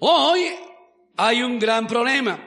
Hoy 0.00 0.46
hay 1.16 1.42
un 1.42 1.58
gran 1.58 1.86
problema. 1.86 2.46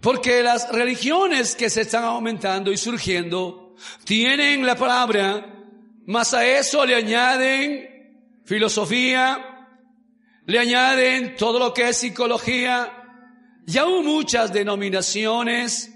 Porque 0.00 0.42
las 0.42 0.70
religiones 0.70 1.56
que 1.56 1.70
se 1.70 1.80
están 1.80 2.04
aumentando 2.04 2.70
y 2.70 2.76
surgiendo 2.76 3.63
tienen 4.04 4.64
la 4.64 4.76
palabra, 4.76 5.46
más 6.06 6.34
a 6.34 6.46
eso 6.46 6.84
le 6.84 6.94
añaden 6.94 7.94
filosofía, 8.44 9.68
le 10.46 10.58
añaden 10.58 11.36
todo 11.36 11.58
lo 11.58 11.72
que 11.72 11.88
es 11.88 11.96
psicología, 11.96 13.04
y 13.66 13.78
aún 13.78 14.04
muchas 14.04 14.52
denominaciones, 14.52 15.90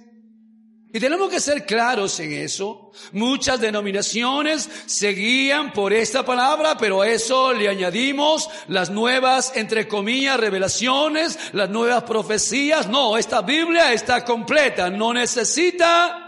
y 0.91 0.99
tenemos 1.01 1.29
que 1.29 1.39
ser 1.39 1.67
claros 1.67 2.19
en 2.21 2.33
eso, 2.33 2.93
muchas 3.13 3.61
denominaciones 3.61 4.71
seguían 4.87 5.75
por 5.75 5.93
esta 5.93 6.25
palabra, 6.25 6.79
pero 6.79 7.03
a 7.03 7.09
eso 7.09 7.53
le 7.53 7.69
añadimos 7.69 8.49
las 8.69 8.89
nuevas, 8.89 9.53
entre 9.55 9.87
comillas, 9.87 10.41
revelaciones, 10.41 11.39
las 11.53 11.69
nuevas 11.69 12.05
profecías. 12.05 12.89
No, 12.89 13.19
esta 13.19 13.43
Biblia 13.43 13.93
está 13.93 14.25
completa, 14.25 14.89
no 14.89 15.13
necesita 15.13 16.28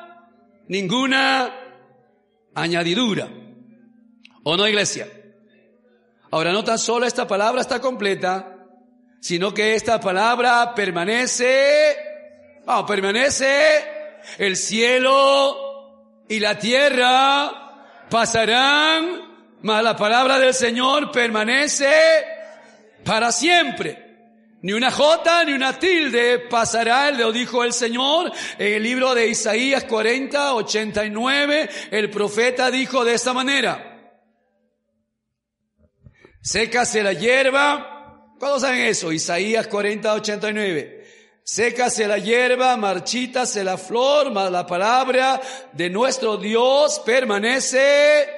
ninguna 0.70 1.52
añadidura. 2.54 3.28
¿O 4.44 4.56
no, 4.56 4.68
iglesia? 4.68 5.08
Ahora, 6.30 6.52
no 6.52 6.62
tan 6.62 6.78
solo 6.78 7.06
esta 7.06 7.26
palabra 7.26 7.60
está 7.60 7.80
completa, 7.80 8.56
sino 9.20 9.52
que 9.52 9.74
esta 9.74 9.98
palabra 9.98 10.72
permanece, 10.72 11.96
oh, 12.66 12.86
permanece 12.86 13.84
el 14.38 14.56
cielo 14.56 16.22
y 16.28 16.38
la 16.38 16.56
tierra 16.56 18.06
pasarán, 18.08 19.58
mas 19.62 19.82
la 19.82 19.96
palabra 19.96 20.38
del 20.38 20.54
Señor 20.54 21.10
permanece 21.10 21.90
para 23.04 23.32
siempre. 23.32 24.09
Ni 24.62 24.72
una 24.74 24.90
jota 24.90 25.42
ni 25.44 25.52
una 25.52 25.78
tilde 25.78 26.38
pasará, 26.38 27.10
lo 27.12 27.32
dijo 27.32 27.64
el 27.64 27.72
Señor 27.72 28.30
en 28.58 28.74
el 28.74 28.82
libro 28.82 29.14
de 29.14 29.28
Isaías 29.28 29.84
40, 29.84 30.54
89. 30.54 31.70
El 31.90 32.10
profeta 32.10 32.70
dijo 32.70 33.02
de 33.04 33.14
esta 33.14 33.32
manera. 33.32 34.12
Sécase 36.42 37.02
la 37.02 37.14
hierba. 37.14 38.34
¿Cuándo 38.38 38.60
saben 38.60 38.82
eso? 38.82 39.10
Isaías 39.12 39.66
40, 39.66 40.12
89. 40.14 41.00
Sécase 41.42 42.06
la 42.06 42.18
hierba, 42.18 42.76
marchítase 42.76 43.64
la 43.64 43.78
flor, 43.78 44.30
la 44.30 44.66
palabra 44.66 45.40
de 45.72 45.88
nuestro 45.88 46.36
Dios 46.36 47.00
permanece, 47.00 48.28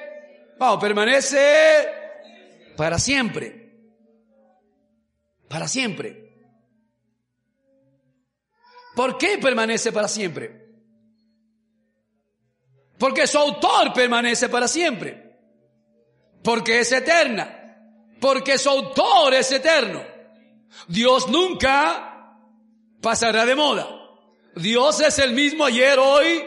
vamos, 0.57 0.81
permanece 0.81 1.87
para 2.75 2.97
siempre 2.97 3.62
para 5.53 5.67
siempre. 5.67 6.33
¿Por 8.95 9.19
qué 9.19 9.37
permanece 9.37 9.91
para 9.91 10.07
siempre? 10.07 10.65
Porque 12.97 13.27
su 13.27 13.37
autor 13.37 13.93
permanece 13.93 14.49
para 14.49 14.67
siempre. 14.67 15.37
Porque 16.43 16.79
es 16.79 16.91
eterna. 16.91 17.77
Porque 18.19 18.57
su 18.57 18.67
autor 18.67 19.35
es 19.35 19.51
eterno. 19.51 20.01
Dios 20.87 21.27
nunca 21.29 22.35
pasará 22.99 23.45
de 23.45 23.53
moda. 23.53 23.87
Dios 24.55 25.01
es 25.01 25.19
el 25.19 25.33
mismo 25.33 25.65
ayer, 25.65 25.99
hoy 25.99 26.43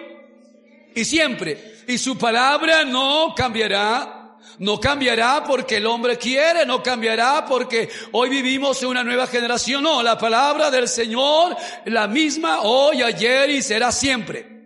y 0.96 1.04
siempre. 1.04 1.76
Y 1.86 1.96
su 1.98 2.18
palabra 2.18 2.84
no 2.84 3.36
cambiará 3.36 4.15
no 4.58 4.80
cambiará 4.80 5.44
porque 5.44 5.76
el 5.76 5.86
hombre 5.86 6.16
quiere, 6.16 6.64
no 6.64 6.82
cambiará 6.82 7.44
porque 7.46 7.88
hoy 8.12 8.28
vivimos 8.28 8.82
en 8.82 8.88
una 8.88 9.04
nueva 9.04 9.26
generación. 9.26 9.82
No, 9.82 10.02
la 10.02 10.16
palabra 10.18 10.70
del 10.70 10.88
Señor, 10.88 11.56
la 11.86 12.06
misma 12.08 12.62
hoy, 12.62 13.02
ayer 13.02 13.50
y 13.50 13.62
será 13.62 13.92
siempre. 13.92 14.56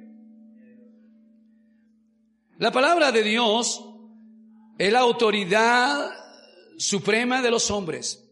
La 2.59 2.71
palabra 2.71 3.11
de 3.11 3.23
Dios 3.23 3.83
es 4.79 4.93
la 4.93 5.01
autoridad 5.01 6.11
suprema 6.77 7.43
de 7.43 7.51
los 7.51 7.71
hombres, 7.71 8.31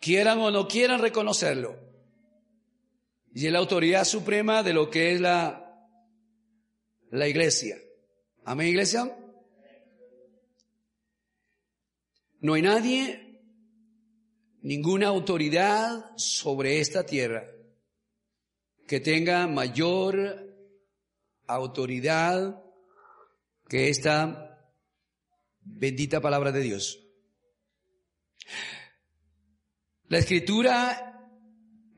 quieran 0.00 0.40
o 0.40 0.50
no 0.50 0.68
quieran 0.68 1.00
reconocerlo. 1.00 1.76
Y 3.34 3.46
es 3.46 3.52
la 3.52 3.58
autoridad 3.58 4.04
suprema 4.04 4.62
de 4.62 4.72
lo 4.72 4.90
que 4.90 5.12
es 5.12 5.20
la, 5.20 5.76
la 7.10 7.26
iglesia. 7.26 7.76
Amén, 8.44 8.68
iglesia. 8.68 9.12
No 12.44 12.52
hay 12.52 12.60
nadie, 12.60 13.40
ninguna 14.60 15.08
autoridad 15.08 16.14
sobre 16.18 16.78
esta 16.78 17.06
tierra 17.06 17.42
que 18.86 19.00
tenga 19.00 19.46
mayor 19.46 20.54
autoridad 21.46 22.62
que 23.66 23.88
esta 23.88 24.60
bendita 25.62 26.20
palabra 26.20 26.52
de 26.52 26.60
Dios. 26.60 27.00
La 30.08 30.18
escritura 30.18 31.30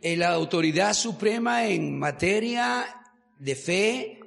es 0.00 0.16
la 0.16 0.28
autoridad 0.28 0.94
suprema 0.94 1.66
en 1.66 1.98
materia 1.98 2.84
de 3.36 3.56
fe 3.56 4.20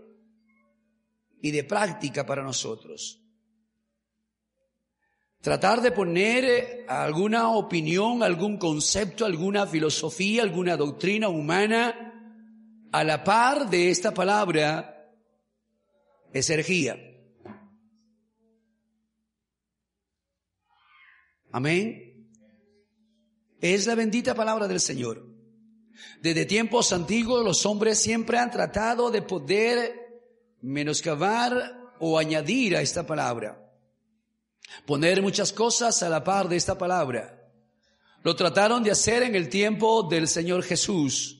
y 1.42 1.52
de 1.52 1.64
práctica 1.64 2.26
para 2.26 2.44
nosotros. 2.44 3.24
Tratar 5.42 5.82
de 5.82 5.92
poner 5.92 6.44
eh, 6.44 6.86
alguna 6.88 7.50
opinión, 7.50 8.24
algún 8.24 8.58
concepto, 8.58 9.26
alguna 9.26 9.66
filosofía, 9.66 10.44
alguna 10.44 10.76
doctrina 10.76 11.30
humana 11.30 12.10
a 12.92 13.04
la 13.04 13.24
par 13.24 13.70
de 13.70 13.90
esta 13.90 14.14
palabra 14.14 15.14
es 16.34 16.50
herejía. 16.50 16.98
Amén. 21.52 22.28
Es 23.62 23.88
la 23.88 23.96
bendita 23.96 24.36
palabra 24.36 24.68
del 24.68 24.80
Señor. 24.82 25.26
Desde 26.22 26.46
tiempos 26.46 26.92
antiguos 26.92 27.46
los 27.46 27.66
hombres 27.66 27.98
siempre 27.98 28.38
han 28.38 28.52
tratado 28.52 29.10
de 29.10 29.22
poder 29.22 30.24
menoscabar 30.62 31.94
o 32.00 32.20
añadir 32.20 32.76
a 32.76 32.82
esta 32.82 33.06
palabra. 33.06 33.69
Poner 34.86 35.22
muchas 35.22 35.52
cosas 35.52 36.02
a 36.04 36.10
la 36.10 36.24
par 36.24 36.50
de 36.50 36.56
esta 36.56 36.78
palabra. 36.78 37.52
Lo 38.24 38.36
trataron 38.36 38.84
de 38.84 38.92
hacer 38.92 39.24
en 39.24 39.36
el 39.36 39.50
tiempo 39.50 40.04
del 40.04 40.28
Señor 40.28 40.64
Jesús. 40.64 41.39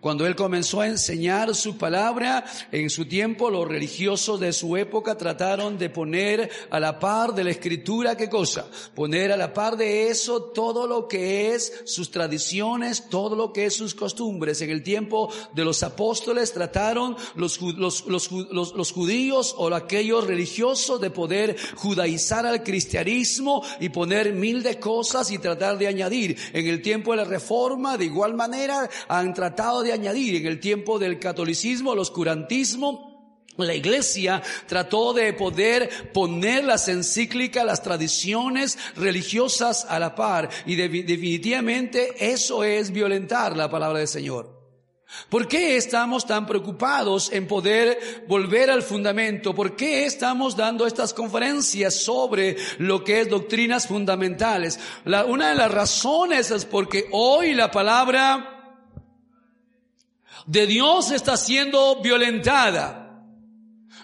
Cuando 0.00 0.26
él 0.26 0.34
comenzó 0.34 0.80
a 0.80 0.88
enseñar 0.88 1.54
su 1.54 1.76
palabra, 1.78 2.44
en 2.72 2.90
su 2.90 3.06
tiempo 3.06 3.50
los 3.50 3.68
religiosos 3.68 4.40
de 4.40 4.52
su 4.52 4.76
época 4.76 5.16
trataron 5.16 5.78
de 5.78 5.90
poner 5.90 6.50
a 6.70 6.80
la 6.80 6.98
par 6.98 7.34
de 7.34 7.44
la 7.44 7.50
escritura, 7.50 8.16
¿qué 8.16 8.28
cosa? 8.28 8.66
Poner 8.94 9.32
a 9.32 9.36
la 9.36 9.52
par 9.52 9.76
de 9.76 10.08
eso 10.08 10.42
todo 10.42 10.86
lo 10.86 11.06
que 11.06 11.54
es 11.54 11.82
sus 11.84 12.10
tradiciones, 12.10 13.08
todo 13.08 13.36
lo 13.36 13.52
que 13.52 13.66
es 13.66 13.74
sus 13.74 13.94
costumbres. 13.94 14.60
En 14.60 14.70
el 14.70 14.82
tiempo 14.82 15.32
de 15.54 15.64
los 15.64 15.82
apóstoles 15.82 16.52
trataron 16.52 17.16
los, 17.34 17.58
judíos 17.58 19.54
o 19.56 19.72
aquellos 19.74 20.26
religiosos 20.26 21.00
de 21.00 21.10
poder 21.10 21.56
judaizar 21.76 22.46
al 22.46 22.62
cristianismo 22.62 23.64
y 23.80 23.88
poner 23.88 24.32
mil 24.32 24.62
de 24.62 24.78
cosas 24.78 25.30
y 25.30 25.38
tratar 25.38 25.78
de 25.78 25.86
añadir. 25.86 26.36
En 26.52 26.66
el 26.66 26.82
tiempo 26.82 27.12
de 27.12 27.18
la 27.18 27.24
reforma, 27.24 27.96
de 27.96 28.06
igual 28.06 28.34
manera, 28.34 28.88
han 29.08 29.34
tratado 29.34 29.71
de 29.80 29.92
añadir 29.92 30.34
en 30.36 30.46
el 30.46 30.60
tiempo 30.60 30.98
del 30.98 31.18
catolicismo, 31.18 31.94
el 31.94 32.00
oscurantismo, 32.00 33.12
la 33.56 33.74
iglesia 33.74 34.42
trató 34.66 35.12
de 35.12 35.32
poder 35.34 36.12
poner 36.12 36.64
las 36.64 36.88
encíclicas, 36.88 37.64
las 37.64 37.82
tradiciones 37.82 38.78
religiosas 38.96 39.86
a 39.88 39.98
la 39.98 40.14
par 40.14 40.48
y 40.66 40.74
definitivamente 40.74 42.14
eso 42.18 42.64
es 42.64 42.90
violentar 42.90 43.56
la 43.56 43.70
palabra 43.70 43.98
del 43.98 44.08
Señor. 44.08 44.62
¿Por 45.28 45.46
qué 45.46 45.76
estamos 45.76 46.26
tan 46.26 46.46
preocupados 46.46 47.30
en 47.32 47.46
poder 47.46 48.24
volver 48.28 48.70
al 48.70 48.82
fundamento? 48.82 49.54
¿Por 49.54 49.76
qué 49.76 50.06
estamos 50.06 50.56
dando 50.56 50.86
estas 50.86 51.12
conferencias 51.12 52.02
sobre 52.02 52.56
lo 52.78 53.04
que 53.04 53.20
es 53.20 53.28
doctrinas 53.28 53.86
fundamentales? 53.86 54.80
una 55.04 55.50
de 55.50 55.54
las 55.54 55.70
razones 55.70 56.50
es 56.50 56.64
porque 56.64 57.08
hoy 57.12 57.52
la 57.52 57.70
palabra 57.70 58.51
de 60.46 60.66
Dios 60.66 61.10
está 61.10 61.36
siendo 61.36 62.00
violentada. 62.00 63.24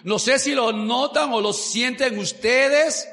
No 0.03 0.19
sé 0.19 0.39
si 0.39 0.53
lo 0.53 0.71
notan 0.71 1.33
o 1.33 1.41
lo 1.41 1.51
sienten 1.51 2.17
ustedes, 2.19 3.07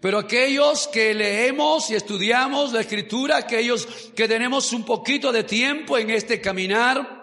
pero 0.00 0.18
aquellos 0.18 0.88
que 0.88 1.14
leemos 1.14 1.90
y 1.90 1.94
estudiamos 1.94 2.72
la 2.72 2.80
escritura, 2.80 3.38
aquellos 3.38 3.86
que 4.14 4.28
tenemos 4.28 4.72
un 4.72 4.84
poquito 4.84 5.32
de 5.32 5.44
tiempo 5.44 5.96
en 5.96 6.10
este 6.10 6.40
caminar, 6.40 7.16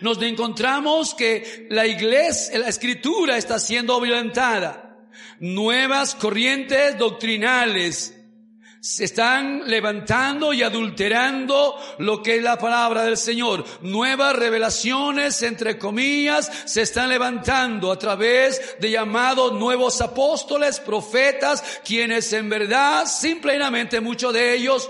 nos 0.00 0.20
encontramos 0.22 1.14
que 1.14 1.66
la 1.70 1.86
iglesia, 1.86 2.58
la 2.58 2.68
escritura 2.68 3.36
está 3.36 3.58
siendo 3.58 4.00
violentada. 4.00 4.82
Nuevas 5.38 6.14
corrientes 6.14 6.96
doctrinales 6.96 8.15
se 8.86 9.02
están 9.02 9.68
levantando 9.68 10.52
y 10.52 10.62
adulterando 10.62 11.76
lo 11.98 12.22
que 12.22 12.36
es 12.36 12.42
la 12.42 12.56
palabra 12.56 13.02
del 13.02 13.16
Señor. 13.16 13.64
Nuevas 13.82 14.36
revelaciones, 14.36 15.42
entre 15.42 15.76
comillas, 15.76 16.52
se 16.66 16.82
están 16.82 17.08
levantando 17.08 17.90
a 17.90 17.98
través 17.98 18.76
de 18.78 18.92
llamados 18.92 19.52
nuevos 19.54 20.00
apóstoles, 20.00 20.78
profetas, 20.78 21.80
quienes 21.84 22.32
en 22.32 22.48
verdad, 22.48 23.06
simplemente 23.06 24.00
muchos 24.00 24.32
de 24.32 24.54
ellos, 24.54 24.88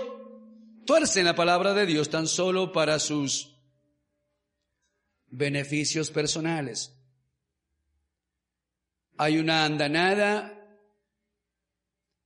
tuercen 0.85 1.25
la 1.25 1.33
palabra 1.33 1.73
de 1.73 1.87
Dios 1.87 2.07
tan 2.07 2.27
solo 2.27 2.71
para 2.71 2.99
sus 2.99 3.57
beneficios 5.25 6.11
personales. 6.11 6.93
Hay 9.17 9.39
una 9.39 9.65
andanada 9.65 10.53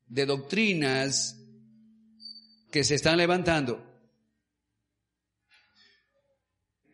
de 0.08 0.26
doctrinas 0.26 1.38
que 2.72 2.84
se 2.86 2.96
están 2.96 3.18
levantando, 3.18 3.86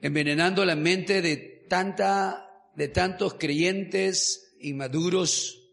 envenenando 0.02 0.66
la 0.66 0.76
mente 0.76 1.22
de 1.22 1.38
tanta, 1.70 2.72
de 2.76 2.88
tantos 2.88 3.36
creyentes 3.36 4.56
inmaduros, 4.60 5.64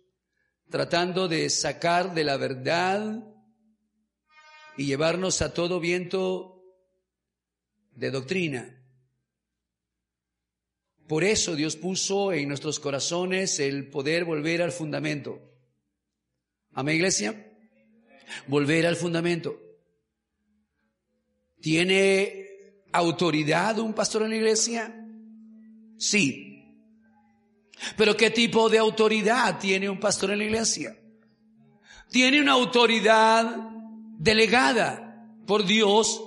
tratando 0.68 1.26
de 1.26 1.48
sacar 1.48 2.14
de 2.14 2.24
la 2.24 2.36
verdad 2.36 3.24
y 4.76 4.86
llevarnos 4.86 5.40
a 5.40 5.54
todo 5.54 5.80
viento 5.80 6.62
de 7.92 8.10
doctrina. 8.10 8.80
Por 11.08 11.24
eso 11.24 11.54
Dios 11.56 11.76
puso 11.76 12.32
en 12.32 12.48
nuestros 12.48 12.78
corazones 12.78 13.58
el 13.58 13.88
poder 13.88 14.24
volver 14.24 14.62
al 14.62 14.72
fundamento. 14.72 15.38
Amén, 16.72 16.96
iglesia. 16.96 17.52
Volver 18.48 18.86
al 18.86 18.96
fundamento. 18.96 19.63
¿Tiene 21.64 22.46
autoridad 22.92 23.78
un 23.78 23.94
pastor 23.94 24.24
en 24.24 24.28
la 24.28 24.36
iglesia? 24.36 24.94
Sí. 25.96 26.62
Pero 27.96 28.14
¿qué 28.14 28.28
tipo 28.28 28.68
de 28.68 28.76
autoridad 28.76 29.58
tiene 29.58 29.88
un 29.88 29.98
pastor 29.98 30.32
en 30.32 30.40
la 30.40 30.44
iglesia? 30.44 30.94
Tiene 32.10 32.42
una 32.42 32.52
autoridad 32.52 33.46
delegada 34.18 35.26
por 35.46 35.64
Dios 35.64 36.22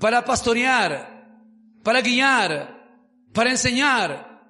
para 0.00 0.24
pastorear, 0.24 1.28
para 1.84 2.00
guiar, 2.00 3.06
para 3.32 3.50
enseñar. 3.50 4.42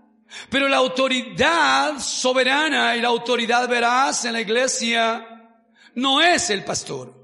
Pero 0.49 0.67
la 0.67 0.79
autoridad 0.79 1.99
soberana 1.99 2.97
y 2.97 3.03
la 3.03 3.09
autoridad 3.09 3.69
veraz 3.69 4.25
en 4.25 4.33
la 4.33 4.41
iglesia 4.41 5.61
no 5.95 6.23
es 6.23 6.49
el 6.49 6.65
pastor. 6.65 7.15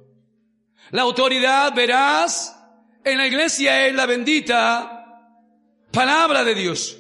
La 0.90 1.00
autoridad 1.00 1.74
veraz 1.74 2.59
en 3.04 3.18
la 3.18 3.26
iglesia 3.26 3.86
es 3.86 3.94
la 3.94 4.06
bendita 4.06 5.02
palabra 5.92 6.44
de 6.44 6.54
Dios. 6.54 6.98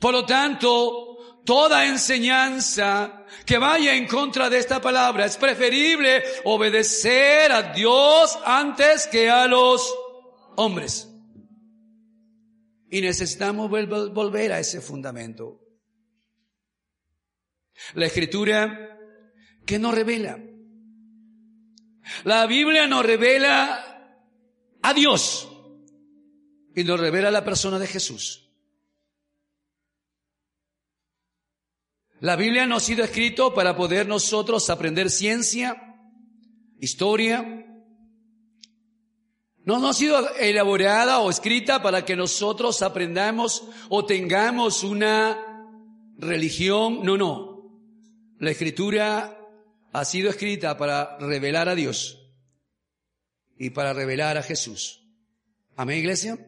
Por 0.00 0.12
lo 0.12 0.24
tanto, 0.26 1.42
toda 1.44 1.86
enseñanza 1.86 3.24
que 3.44 3.58
vaya 3.58 3.94
en 3.94 4.06
contra 4.06 4.48
de 4.48 4.58
esta 4.58 4.80
palabra 4.80 5.26
es 5.26 5.36
preferible 5.36 6.22
obedecer 6.44 7.52
a 7.52 7.72
Dios 7.72 8.38
antes 8.44 9.06
que 9.06 9.30
a 9.30 9.46
los 9.46 9.94
hombres. 10.56 11.10
Y 12.90 13.00
necesitamos 13.00 13.68
volver 13.70 14.52
a 14.52 14.60
ese 14.60 14.80
fundamento. 14.80 15.60
La 17.94 18.06
escritura 18.06 18.98
que 19.66 19.78
nos 19.78 19.94
revela. 19.94 20.38
La 22.24 22.46
Biblia 22.46 22.86
nos 22.86 23.04
revela 23.04 23.83
a 24.84 24.92
Dios 24.92 25.48
y 26.76 26.84
nos 26.84 27.00
revela 27.00 27.30
la 27.30 27.42
persona 27.42 27.78
de 27.78 27.86
Jesús. 27.86 28.50
La 32.20 32.36
Biblia 32.36 32.66
no 32.66 32.76
ha 32.76 32.80
sido 32.80 33.02
escrito 33.02 33.54
para 33.54 33.76
poder 33.76 34.06
nosotros 34.06 34.68
aprender 34.68 35.08
ciencia, 35.08 35.96
historia. 36.80 37.66
No, 39.64 39.78
no 39.78 39.88
ha 39.88 39.94
sido 39.94 40.34
elaborada 40.36 41.20
o 41.20 41.30
escrita 41.30 41.82
para 41.82 42.04
que 42.04 42.14
nosotros 42.14 42.82
aprendamos 42.82 43.64
o 43.88 44.04
tengamos 44.04 44.84
una 44.84 45.66
religión. 46.18 47.00
No, 47.02 47.16
no. 47.16 47.80
La 48.38 48.50
escritura 48.50 49.38
ha 49.94 50.04
sido 50.04 50.28
escrita 50.28 50.76
para 50.76 51.16
revelar 51.20 51.70
a 51.70 51.74
Dios 51.74 52.23
y 53.58 53.70
para 53.70 53.92
revelar 53.92 54.36
a 54.36 54.42
Jesús. 54.42 55.02
Amén, 55.76 55.98
iglesia. 55.98 56.38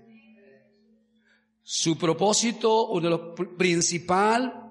Su 1.62 1.98
propósito, 1.98 2.88
uno 2.88 3.02
de 3.02 3.10
los 3.10 3.50
principal, 3.56 4.66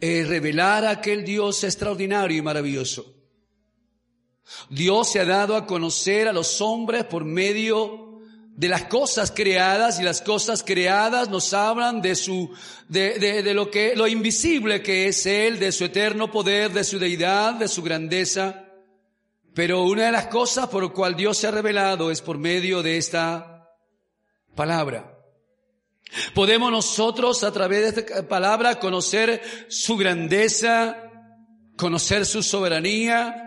es 0.00 0.28
revelar 0.28 0.84
a 0.84 0.90
aquel 0.90 1.24
Dios 1.24 1.64
extraordinario 1.64 2.36
y 2.36 2.42
maravilloso. 2.42 3.14
Dios 4.68 5.12
se 5.12 5.20
ha 5.20 5.24
dado 5.24 5.56
a 5.56 5.66
conocer 5.66 6.28
a 6.28 6.32
los 6.32 6.60
hombres 6.60 7.04
por 7.04 7.24
medio 7.24 8.20
de 8.56 8.68
las 8.68 8.84
cosas 8.84 9.32
creadas 9.32 9.98
y 9.98 10.02
las 10.02 10.22
cosas 10.22 10.62
creadas 10.62 11.28
nos 11.28 11.52
hablan 11.52 12.00
de 12.00 12.14
su, 12.14 12.50
de, 12.88 13.18
de, 13.18 13.42
de 13.42 13.54
lo 13.54 13.70
que, 13.70 13.96
lo 13.96 14.06
invisible 14.06 14.82
que 14.82 15.08
es 15.08 15.26
Él, 15.26 15.58
de 15.58 15.72
su 15.72 15.84
eterno 15.84 16.30
poder, 16.30 16.72
de 16.72 16.84
su 16.84 16.98
deidad, 16.98 17.54
de 17.54 17.68
su 17.68 17.82
grandeza. 17.82 18.63
Pero 19.54 19.82
una 19.82 20.06
de 20.06 20.12
las 20.12 20.26
cosas 20.26 20.66
por 20.68 20.92
cual 20.92 21.14
Dios 21.14 21.38
se 21.38 21.46
ha 21.46 21.52
revelado 21.52 22.10
es 22.10 22.20
por 22.20 22.38
medio 22.38 22.82
de 22.82 22.96
esta 22.96 23.70
palabra. 24.56 25.16
Podemos 26.34 26.70
nosotros 26.70 27.44
a 27.44 27.52
través 27.52 27.94
de 27.94 28.00
esta 28.00 28.28
palabra 28.28 28.78
conocer 28.78 29.40
su 29.68 29.96
grandeza, 29.96 30.96
conocer 31.76 32.26
su 32.26 32.42
soberanía, 32.42 33.44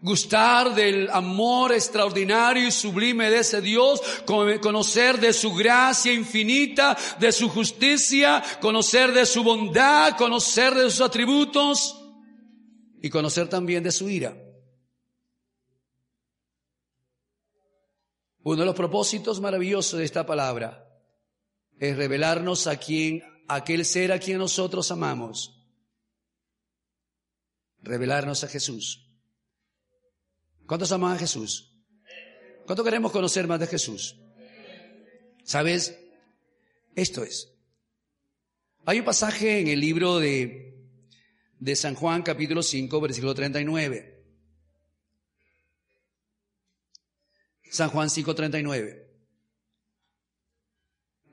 gustar 0.00 0.74
del 0.74 1.08
amor 1.10 1.72
extraordinario 1.72 2.66
y 2.66 2.72
sublime 2.72 3.30
de 3.30 3.38
ese 3.38 3.60
Dios, 3.60 4.00
conocer 4.26 5.18
de 5.18 5.32
su 5.32 5.54
gracia 5.54 6.12
infinita, 6.12 6.96
de 7.18 7.30
su 7.32 7.48
justicia, 7.48 8.42
conocer 8.60 9.12
de 9.12 9.24
su 9.24 9.42
bondad, 9.42 10.16
conocer 10.16 10.74
de 10.74 10.90
sus 10.90 11.00
atributos 11.00 11.96
y 13.00 13.08
conocer 13.08 13.48
también 13.48 13.82
de 13.82 13.92
su 13.92 14.08
ira. 14.08 14.36
Uno 18.48 18.60
de 18.60 18.64
los 18.64 18.74
propósitos 18.74 19.42
maravillosos 19.42 19.98
de 19.98 20.06
esta 20.06 20.24
palabra 20.24 20.88
es 21.78 21.94
revelarnos 21.94 22.66
a 22.66 22.78
quien, 22.78 23.22
aquel 23.46 23.84
ser 23.84 24.10
a 24.10 24.18
quien 24.18 24.38
nosotros 24.38 24.90
amamos. 24.90 25.68
Revelarnos 27.82 28.44
a 28.44 28.48
Jesús. 28.48 29.06
¿Cuántos 30.66 30.90
aman 30.92 31.16
a 31.16 31.18
Jesús? 31.18 31.74
¿Cuánto 32.64 32.82
queremos 32.82 33.12
conocer 33.12 33.46
más 33.46 33.60
de 33.60 33.66
Jesús? 33.66 34.16
¿Sabes? 35.44 36.00
Esto 36.94 37.24
es. 37.24 37.52
Hay 38.86 39.00
un 39.00 39.04
pasaje 39.04 39.60
en 39.60 39.68
el 39.68 39.78
libro 39.78 40.18
de, 40.18 40.88
de 41.58 41.76
San 41.76 41.94
Juan 41.94 42.22
capítulo 42.22 42.62
5 42.62 42.98
versículo 42.98 43.34
39. 43.34 44.17
San 47.70 47.90
Juan 47.90 48.08
5:39. 48.08 49.06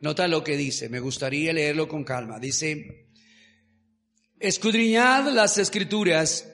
Nota 0.02 0.28
lo 0.28 0.44
que 0.44 0.58
dice, 0.58 0.90
me 0.90 1.00
gustaría 1.00 1.54
leerlo 1.54 1.88
con 1.88 2.04
calma. 2.04 2.40
Dice, 2.40 3.08
escudriñad 4.40 5.32
las 5.32 5.58
escrituras, 5.58 6.48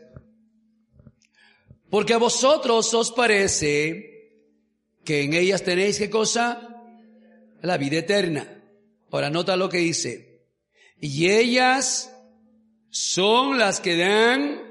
porque 1.89 2.13
a 2.13 2.17
vosotros 2.17 2.93
os 2.93 3.11
parece 3.11 4.39
que 5.03 5.23
en 5.23 5.33
ellas 5.33 5.63
tenéis 5.63 5.97
qué 5.97 6.09
cosa? 6.09 6.83
La 7.61 7.77
vida 7.77 7.97
eterna. 7.97 8.63
Ahora 9.11 9.29
nota 9.29 9.57
lo 9.57 9.67
que 9.67 9.79
dice, 9.79 10.45
y 10.99 11.29
ellas 11.29 12.15
son 12.89 13.57
las 13.57 13.79
que 13.81 13.97
dan 13.97 14.61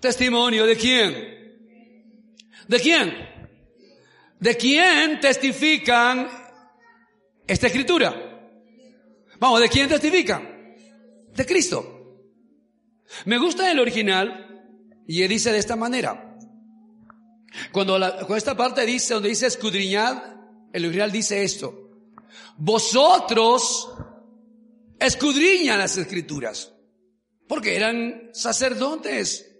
testimonio 0.00 0.66
de 0.66 0.76
quién? 0.76 1.33
¿De 2.68 2.80
quién? 2.80 3.12
¿De 4.40 4.56
quién 4.56 5.20
testifican 5.20 6.28
esta 7.46 7.66
escritura? 7.66 8.14
Vamos, 9.38 9.60
¿de 9.60 9.68
quién 9.68 9.88
testifican? 9.88 10.76
De 11.34 11.46
Cristo. 11.46 11.94
Me 13.26 13.38
gusta 13.38 13.70
el 13.70 13.78
original 13.78 14.64
y 15.06 15.26
dice 15.26 15.52
de 15.52 15.58
esta 15.58 15.76
manera. 15.76 16.36
Cuando, 17.72 17.96
esta 18.36 18.56
parte 18.56 18.84
dice, 18.84 19.14
donde 19.14 19.28
dice 19.28 19.46
escudriñad, 19.46 20.22
el 20.72 20.84
original 20.86 21.12
dice 21.12 21.42
esto. 21.42 21.90
Vosotros 22.56 23.92
escudriñan 24.98 25.78
las 25.78 25.96
escrituras. 25.96 26.72
Porque 27.46 27.76
eran 27.76 28.30
sacerdotes. 28.32 29.50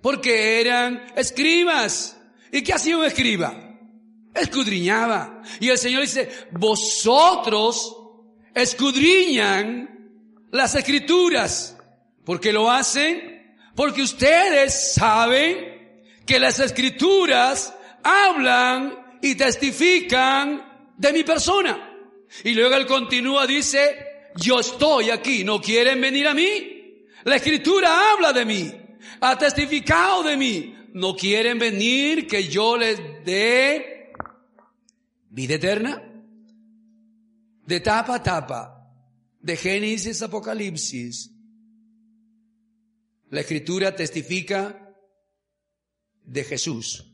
Porque 0.00 0.60
eran 0.60 1.06
escribas. 1.16 2.19
¿Y 2.52 2.62
qué 2.62 2.72
hacía 2.72 2.96
un 2.96 3.04
escriba? 3.04 3.54
Escudriñaba. 4.34 5.42
Y 5.60 5.68
el 5.68 5.78
Señor 5.78 6.02
dice, 6.02 6.28
vosotros 6.52 7.96
escudriñan 8.54 10.10
las 10.50 10.74
escrituras. 10.74 11.76
¿Por 12.24 12.40
qué 12.40 12.52
lo 12.52 12.70
hacen? 12.70 13.56
Porque 13.74 14.02
ustedes 14.02 14.94
saben 14.94 16.04
que 16.26 16.38
las 16.38 16.58
escrituras 16.60 17.74
hablan 18.02 19.18
y 19.22 19.34
testifican 19.34 20.92
de 20.96 21.12
mi 21.12 21.24
persona. 21.24 21.90
Y 22.44 22.52
luego 22.52 22.76
él 22.76 22.86
continúa, 22.86 23.46
dice, 23.46 24.30
yo 24.36 24.60
estoy 24.60 25.10
aquí, 25.10 25.44
¿no 25.44 25.60
quieren 25.60 26.00
venir 26.00 26.28
a 26.28 26.34
mí? 26.34 27.06
La 27.24 27.36
escritura 27.36 28.12
habla 28.12 28.32
de 28.32 28.44
mí, 28.44 28.72
ha 29.20 29.36
testificado 29.36 30.22
de 30.22 30.36
mí, 30.36 30.76
no 30.94 31.16
quieren 31.16 31.58
venir 31.58 32.26
que 32.26 32.48
yo 32.48 32.76
les 32.76 32.98
dé 33.24 34.12
vida 35.30 35.54
eterna. 35.54 36.02
De 37.66 37.80
tapa 37.80 38.16
a 38.16 38.22
tapa, 38.22 38.92
de 39.40 39.56
Génesis 39.56 40.22
a 40.22 40.26
Apocalipsis, 40.26 41.30
la 43.30 43.40
escritura 43.40 43.94
testifica 43.94 44.92
de 46.24 46.44
Jesús. 46.44 47.06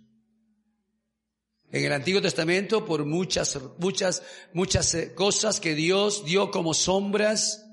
En 1.71 1.85
el 1.85 1.93
Antiguo 1.93 2.23
Testamento, 2.23 2.87
por 2.87 3.05
muchas, 3.05 3.59
muchas, 3.79 4.23
muchas 4.55 4.95
eh, 4.95 5.15
cosas 5.15 5.61
que 5.61 5.75
Dios 5.75 6.25
dio 6.25 6.51
como 6.51 6.73
sombras, 6.75 7.67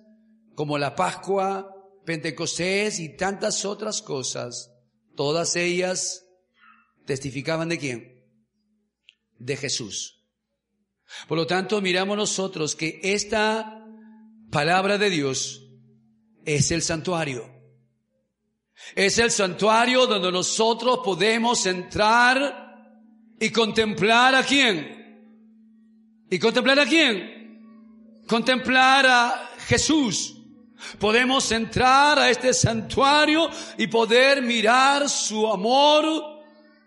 como 0.56 0.78
la 0.78 0.96
Pascua, 0.96 1.74
Pentecostés 2.06 3.00
y 3.00 3.16
tantas 3.16 3.64
otras 3.66 4.02
cosas, 4.02 4.73
Todas 5.16 5.56
ellas 5.56 6.26
testificaban 7.06 7.70
de 7.70 7.78
quién? 7.78 8.26
De 9.38 9.58
Jesús. 9.58 10.24
Por 11.28 11.38
lo 11.38 11.48
tanto, 11.48 11.82
miramos 11.82 12.18
nosotros 12.18 12.76
que 12.76 13.00
esta 13.04 13.86
palabra 14.52 14.98
de 14.98 15.10
Dios 15.10 15.64
es 16.46 16.72
el 16.72 16.82
santuario. 16.82 17.52
Es 18.96 19.18
el 19.18 19.32
santuario 19.32 20.08
donde 20.08 20.32
nosotros 20.32 21.00
podemos 21.04 21.66
entrar 21.66 22.64
y 23.40 23.50
contemplar 23.52 24.36
a 24.36 24.44
quién. 24.44 25.04
¿Y 26.30 26.40
contemplar 26.40 26.80
a 26.80 26.86
quién? 26.86 28.24
Contemplar 28.28 29.06
a 29.06 29.50
Jesús. 29.68 30.43
Podemos 31.00 31.52
entrar 31.52 32.20
a 32.20 32.30
este 32.30 32.54
santuario 32.54 33.50
y 33.78 33.88
poder 33.88 34.42
mirar 34.42 35.10
su 35.10 35.48
amor, 35.48 36.06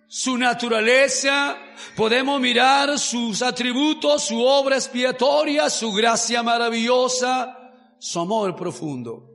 su 0.09 0.39
naturaleza, 0.39 1.57
podemos 1.97 2.41
mirar 2.41 2.99
sus 2.99 3.43
atributos, 3.43 4.25
su 4.25 4.41
obra 4.41 4.77
expiatoria, 4.77 5.69
su 5.69 5.93
gracia 5.93 6.43
maravillosa, 6.43 7.73
su 7.99 8.21
amor 8.21 8.55
profundo. 8.55 9.31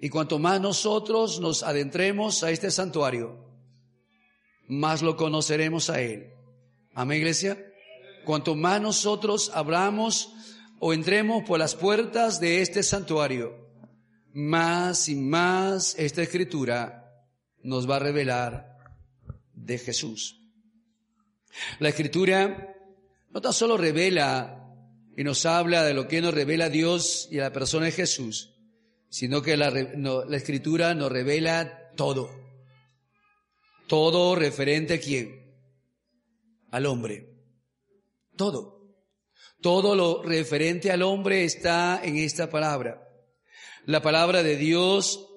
Y 0.00 0.10
cuanto 0.10 0.38
más 0.38 0.60
nosotros 0.60 1.40
nos 1.40 1.62
adentremos 1.62 2.44
a 2.44 2.50
este 2.50 2.70
santuario, 2.70 3.48
más 4.68 5.02
lo 5.02 5.16
conoceremos 5.16 5.90
a 5.90 6.00
Él. 6.00 6.32
Amén, 6.94 7.18
iglesia. 7.18 7.58
Cuanto 8.24 8.54
más 8.54 8.80
nosotros 8.80 9.50
abramos 9.54 10.32
o 10.80 10.92
entremos 10.92 11.44
por 11.44 11.58
las 11.58 11.74
puertas 11.74 12.40
de 12.40 12.62
este 12.62 12.82
santuario, 12.82 13.68
más 14.32 15.08
y 15.08 15.16
más 15.16 15.94
esta 15.98 16.22
escritura 16.22 17.24
nos 17.62 17.88
va 17.88 17.96
a 17.96 18.00
revelar 18.00 18.76
de 19.52 19.78
Jesús. 19.78 20.40
La 21.80 21.88
escritura 21.88 22.76
no 23.30 23.40
tan 23.40 23.52
solo 23.52 23.76
revela 23.76 24.74
y 25.16 25.24
nos 25.24 25.44
habla 25.46 25.82
de 25.82 25.94
lo 25.94 26.06
que 26.06 26.20
nos 26.20 26.34
revela 26.34 26.70
Dios 26.70 27.28
y 27.30 27.36
la 27.36 27.52
persona 27.52 27.86
de 27.86 27.92
Jesús, 27.92 28.54
sino 29.08 29.42
que 29.42 29.56
la, 29.56 29.70
la 29.70 30.36
escritura 30.36 30.94
nos 30.94 31.10
revela 31.10 31.92
todo. 31.96 32.30
Todo 33.88 34.36
referente 34.36 34.94
a 34.94 35.00
quién? 35.00 35.56
Al 36.70 36.86
hombre. 36.86 37.34
Todo. 38.36 38.77
Todo 39.60 39.96
lo 39.96 40.22
referente 40.22 40.90
al 40.92 41.02
hombre 41.02 41.44
está 41.44 42.00
en 42.02 42.16
esta 42.16 42.48
palabra. 42.48 43.08
La 43.86 44.00
palabra 44.02 44.42
de 44.42 44.56
Dios 44.56 45.28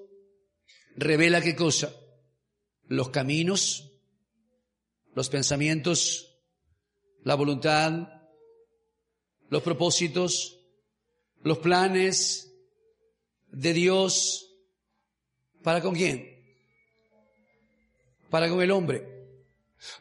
revela 0.96 1.42
qué 1.42 1.56
cosa? 1.56 1.96
Los 2.88 3.10
caminos, 3.10 3.94
los 5.16 5.30
pensamientos, 5.30 6.38
la 7.24 7.36
voluntad, 7.36 8.10
los 9.50 9.64
propósitos, 9.64 10.60
los 11.44 11.58
planes 11.58 12.54
de 13.48 13.74
Dios. 13.74 14.48
¿Para 15.64 15.82
con 15.82 15.96
quién? 15.96 16.28
Para 18.30 18.50
con 18.50 18.62
el 18.62 18.72
hombre. 18.72 19.11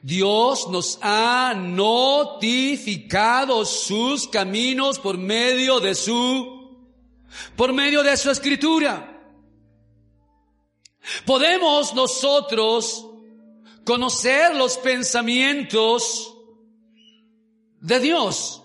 Dios 0.02 0.68
nos 0.68 0.98
ha 1.02 1.54
notificado 1.56 3.64
sus 3.64 4.28
caminos 4.28 4.98
por 4.98 5.18
medio 5.18 5.80
de 5.80 5.94
su, 5.94 6.78
por 7.56 7.72
medio 7.72 8.02
de 8.02 8.16
su 8.16 8.30
escritura. 8.30 9.06
Podemos 11.24 11.94
nosotros 11.94 13.06
conocer 13.84 14.54
los 14.54 14.76
pensamientos 14.78 16.36
de 17.80 18.00
Dios, 18.00 18.62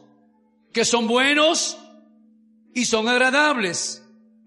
que 0.74 0.84
son 0.84 1.08
buenos 1.08 1.78
y 2.74 2.86
son 2.86 3.08
agradables, 3.08 4.04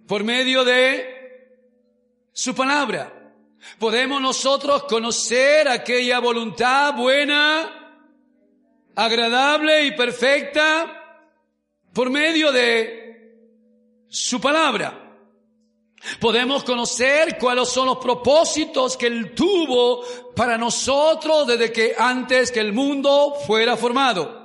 por 0.07 0.23
medio 0.23 0.65
de 0.65 1.07
su 2.33 2.55
palabra. 2.55 3.18
Podemos 3.79 4.21
nosotros 4.21 4.85
conocer 4.85 5.69
aquella 5.69 6.21
voluntad 6.21 6.95
buena, 6.95 7.97
agradable 8.95 9.85
y 9.85 9.93
perfecta 9.93 11.23
por 11.93 12.11
medio 12.11 12.53
de 12.53 14.07
su 14.09 14.41
palabra. 14.41 15.05
Podemos 16.21 16.63
conocer 16.63 17.37
cuáles 17.39 17.69
son 17.69 17.87
los 17.87 17.99
propósitos 17.99 18.97
que 18.97 19.07
Él 19.07 19.35
tuvo 19.35 20.05
para 20.35 20.57
nosotros 20.57 21.47
desde 21.47 21.73
que 21.73 21.95
antes 21.99 22.53
que 22.53 22.61
el 22.61 22.73
mundo 22.73 23.35
fuera 23.47 23.77
formado. 23.77 24.38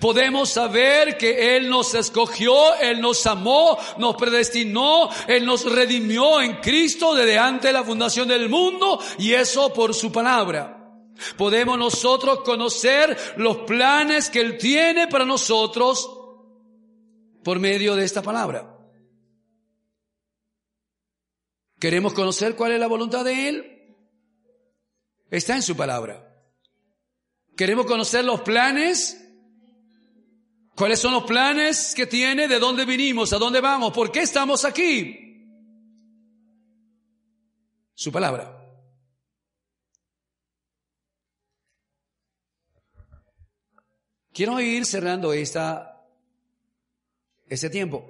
Podemos 0.00 0.50
saber 0.50 1.16
que 1.18 1.56
Él 1.56 1.68
nos 1.68 1.94
escogió, 1.94 2.74
Él 2.76 3.00
nos 3.00 3.26
amó, 3.26 3.78
nos 3.98 4.16
predestinó, 4.16 5.08
Él 5.26 5.44
nos 5.44 5.70
redimió 5.70 6.40
en 6.40 6.56
Cristo 6.56 7.14
desde 7.14 7.38
antes 7.38 7.64
de 7.64 7.72
la 7.72 7.84
fundación 7.84 8.28
del 8.28 8.48
mundo 8.48 9.00
y 9.18 9.32
eso 9.32 9.72
por 9.72 9.94
su 9.94 10.12
palabra. 10.12 10.78
Podemos 11.36 11.78
nosotros 11.78 12.40
conocer 12.40 13.16
los 13.36 13.58
planes 13.58 14.30
que 14.30 14.40
Él 14.40 14.58
tiene 14.58 15.08
para 15.08 15.24
nosotros 15.24 16.10
por 17.42 17.58
medio 17.58 17.96
de 17.96 18.04
esta 18.04 18.22
palabra. 18.22 18.68
¿Queremos 21.78 22.12
conocer 22.12 22.54
cuál 22.54 22.72
es 22.72 22.80
la 22.80 22.86
voluntad 22.86 23.24
de 23.24 23.48
Él? 23.48 23.96
Está 25.30 25.56
en 25.56 25.62
su 25.62 25.76
palabra. 25.76 26.28
¿Queremos 27.56 27.86
conocer 27.86 28.24
los 28.24 28.42
planes? 28.42 29.21
¿Cuáles 30.82 30.98
son 30.98 31.12
los 31.12 31.22
planes 31.22 31.94
que 31.94 32.08
tiene? 32.08 32.48
¿De 32.48 32.58
dónde 32.58 32.84
vinimos? 32.84 33.32
¿A 33.32 33.38
dónde 33.38 33.60
vamos? 33.60 33.92
¿Por 33.92 34.10
qué 34.10 34.22
estamos 34.22 34.64
aquí? 34.64 35.46
Su 37.94 38.10
palabra. 38.10 38.66
Quiero 44.32 44.58
ir 44.58 44.84
cerrando 44.84 45.32
esta, 45.32 46.04
este 47.46 47.70
tiempo. 47.70 48.08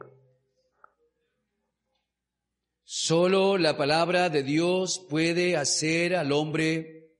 Solo 2.84 3.58
la 3.58 3.76
palabra 3.76 4.30
de 4.30 4.42
Dios 4.42 4.98
puede 5.10 5.58
hacer 5.58 6.16
al 6.16 6.32
hombre 6.32 7.18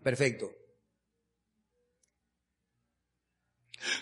perfecto. 0.00 0.61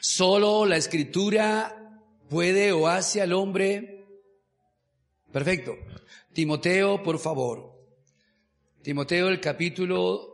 Solo 0.01 0.66
la 0.66 0.77
escritura 0.77 2.01
puede 2.29 2.73
o 2.73 2.87
hace 2.88 3.21
al 3.21 3.33
hombre 3.33 4.05
perfecto. 5.33 5.77
Timoteo, 6.33 7.03
por 7.03 7.19
favor. 7.19 7.71
Timoteo, 8.83 9.29
el 9.29 9.40
capítulo 9.40 10.31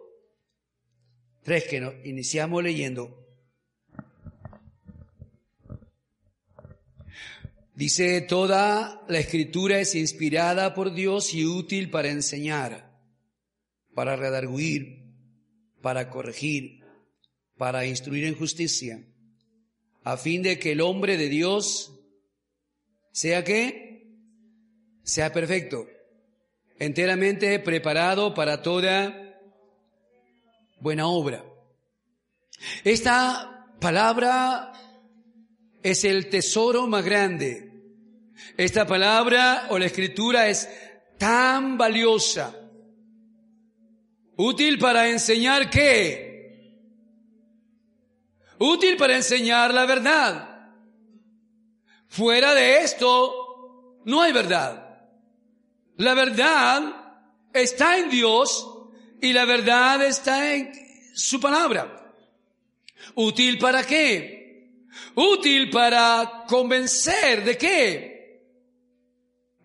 3 1.42 1.64
que 1.64 2.02
iniciamos 2.04 2.62
leyendo. 2.62 3.26
Dice, 7.74 8.22
toda 8.22 9.04
la 9.06 9.18
escritura 9.18 9.78
es 9.80 9.94
inspirada 9.94 10.72
por 10.72 10.94
Dios 10.94 11.35
y 11.35 11.44
útil 11.44 11.90
para 11.90 12.09
enseñar, 12.09 12.98
para 13.94 14.16
redarguir, 14.16 15.12
para 15.82 16.09
corregir, 16.09 16.80
para 17.59 17.85
instruir 17.85 18.24
en 18.24 18.35
justicia, 18.35 19.06
a 20.06 20.16
fin 20.16 20.42
de 20.42 20.58
que 20.58 20.72
el 20.72 20.80
hombre 20.80 21.16
de 21.16 21.28
Dios 21.28 21.92
sea 23.12 23.42
que 23.42 24.06
sea 25.02 25.32
perfecto, 25.32 25.86
enteramente 26.78 27.58
preparado 27.58 28.32
para 28.32 28.62
toda 28.62 29.40
buena 30.80 31.08
obra. 31.08 31.44
Esta 32.84 33.66
palabra 33.80 34.72
es 35.82 36.04
el 36.04 36.30
tesoro 36.30 36.86
más 36.86 37.04
grande 37.04 37.66
esta 38.56 38.86
palabra 38.86 39.66
o 39.70 39.78
la 39.78 39.86
escritura 39.86 40.48
es 40.48 40.68
tan 41.18 41.78
valiosa, 41.78 42.54
útil 44.36 44.78
para 44.78 45.08
enseñar 45.08 45.70
qué? 45.70 46.25
Útil 48.58 48.96
para 48.96 49.16
enseñar 49.16 49.72
la 49.72 49.86
verdad. 49.86 50.70
Fuera 52.08 52.54
de 52.54 52.78
esto, 52.78 54.00
no 54.04 54.22
hay 54.22 54.32
verdad. 54.32 55.00
La 55.96 56.14
verdad 56.14 56.82
está 57.52 57.98
en 57.98 58.10
Dios 58.10 58.66
y 59.20 59.32
la 59.32 59.44
verdad 59.44 60.04
está 60.04 60.54
en 60.54 60.72
su 61.14 61.40
palabra. 61.40 62.14
¿Útil 63.14 63.58
para 63.58 63.84
qué? 63.84 64.70
Útil 65.14 65.70
para 65.70 66.44
convencer 66.48 67.44
de 67.44 67.56
qué? 67.56 68.16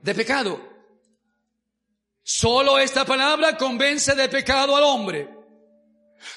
de 0.02 0.16
pecado. 0.16 0.60
Solo 2.24 2.80
esta 2.80 3.06
palabra 3.06 3.58
convence 3.58 4.16
de 4.16 4.30
pecado 4.30 4.76
al 4.76 4.84
hombre. 4.84 5.30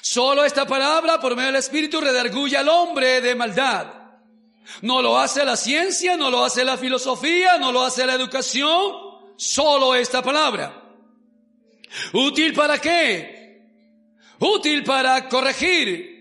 Solo 0.01 0.43
esta 0.43 0.65
palabra, 0.65 1.19
por 1.19 1.35
medio 1.35 1.47
del 1.47 1.57
Espíritu, 1.57 2.01
redarguye 2.01 2.57
al 2.57 2.69
hombre 2.69 3.21
de 3.21 3.35
maldad. 3.35 3.87
No 4.81 5.01
lo 5.01 5.17
hace 5.17 5.45
la 5.45 5.55
ciencia, 5.55 6.17
no 6.17 6.29
lo 6.29 6.43
hace 6.43 6.65
la 6.65 6.77
filosofía, 6.77 7.57
no 7.57 7.71
lo 7.71 7.83
hace 7.83 8.05
la 8.05 8.15
educación. 8.15 8.93
Solo 9.37 9.95
esta 9.95 10.21
palabra. 10.21 10.81
¿Útil 12.13 12.53
para 12.53 12.79
qué? 12.79 13.61
Útil 14.39 14.83
para 14.83 15.27
corregir. 15.29 16.15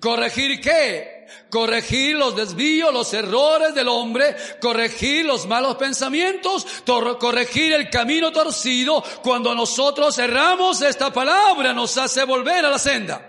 ¿Corregir 0.00 0.60
qué? 0.60 1.19
Corregir 1.48 2.16
los 2.16 2.36
desvíos, 2.36 2.92
los 2.92 3.12
errores 3.14 3.74
del 3.74 3.88
hombre, 3.88 4.36
corregir 4.60 5.24
los 5.24 5.46
malos 5.46 5.76
pensamientos, 5.76 6.66
corregir 7.18 7.72
el 7.72 7.90
camino 7.90 8.32
torcido. 8.32 9.02
Cuando 9.22 9.54
nosotros 9.54 10.18
erramos, 10.18 10.82
esta 10.82 11.12
palabra 11.12 11.72
nos 11.72 11.96
hace 11.98 12.24
volver 12.24 12.64
a 12.64 12.70
la 12.70 12.78
senda. 12.78 13.26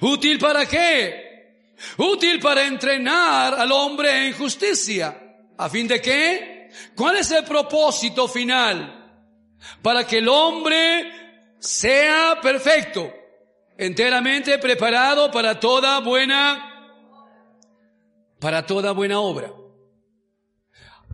¿Útil 0.00 0.38
para 0.38 0.66
qué? 0.66 1.74
Útil 1.98 2.38
para 2.40 2.64
entrenar 2.64 3.54
al 3.54 3.72
hombre 3.72 4.26
en 4.26 4.32
justicia. 4.34 5.18
¿A 5.58 5.68
fin 5.68 5.86
de 5.86 6.00
qué? 6.00 6.70
¿Cuál 6.96 7.16
es 7.16 7.30
el 7.30 7.44
propósito 7.44 8.28
final? 8.28 8.98
Para 9.82 10.06
que 10.06 10.18
el 10.18 10.28
hombre 10.28 11.54
sea 11.58 12.38
perfecto 12.40 13.12
enteramente 13.86 14.58
preparado 14.58 15.30
para 15.30 15.58
toda 15.58 16.00
buena, 16.00 16.98
para 18.40 18.64
toda 18.66 18.92
buena 18.92 19.20
obra. 19.20 19.52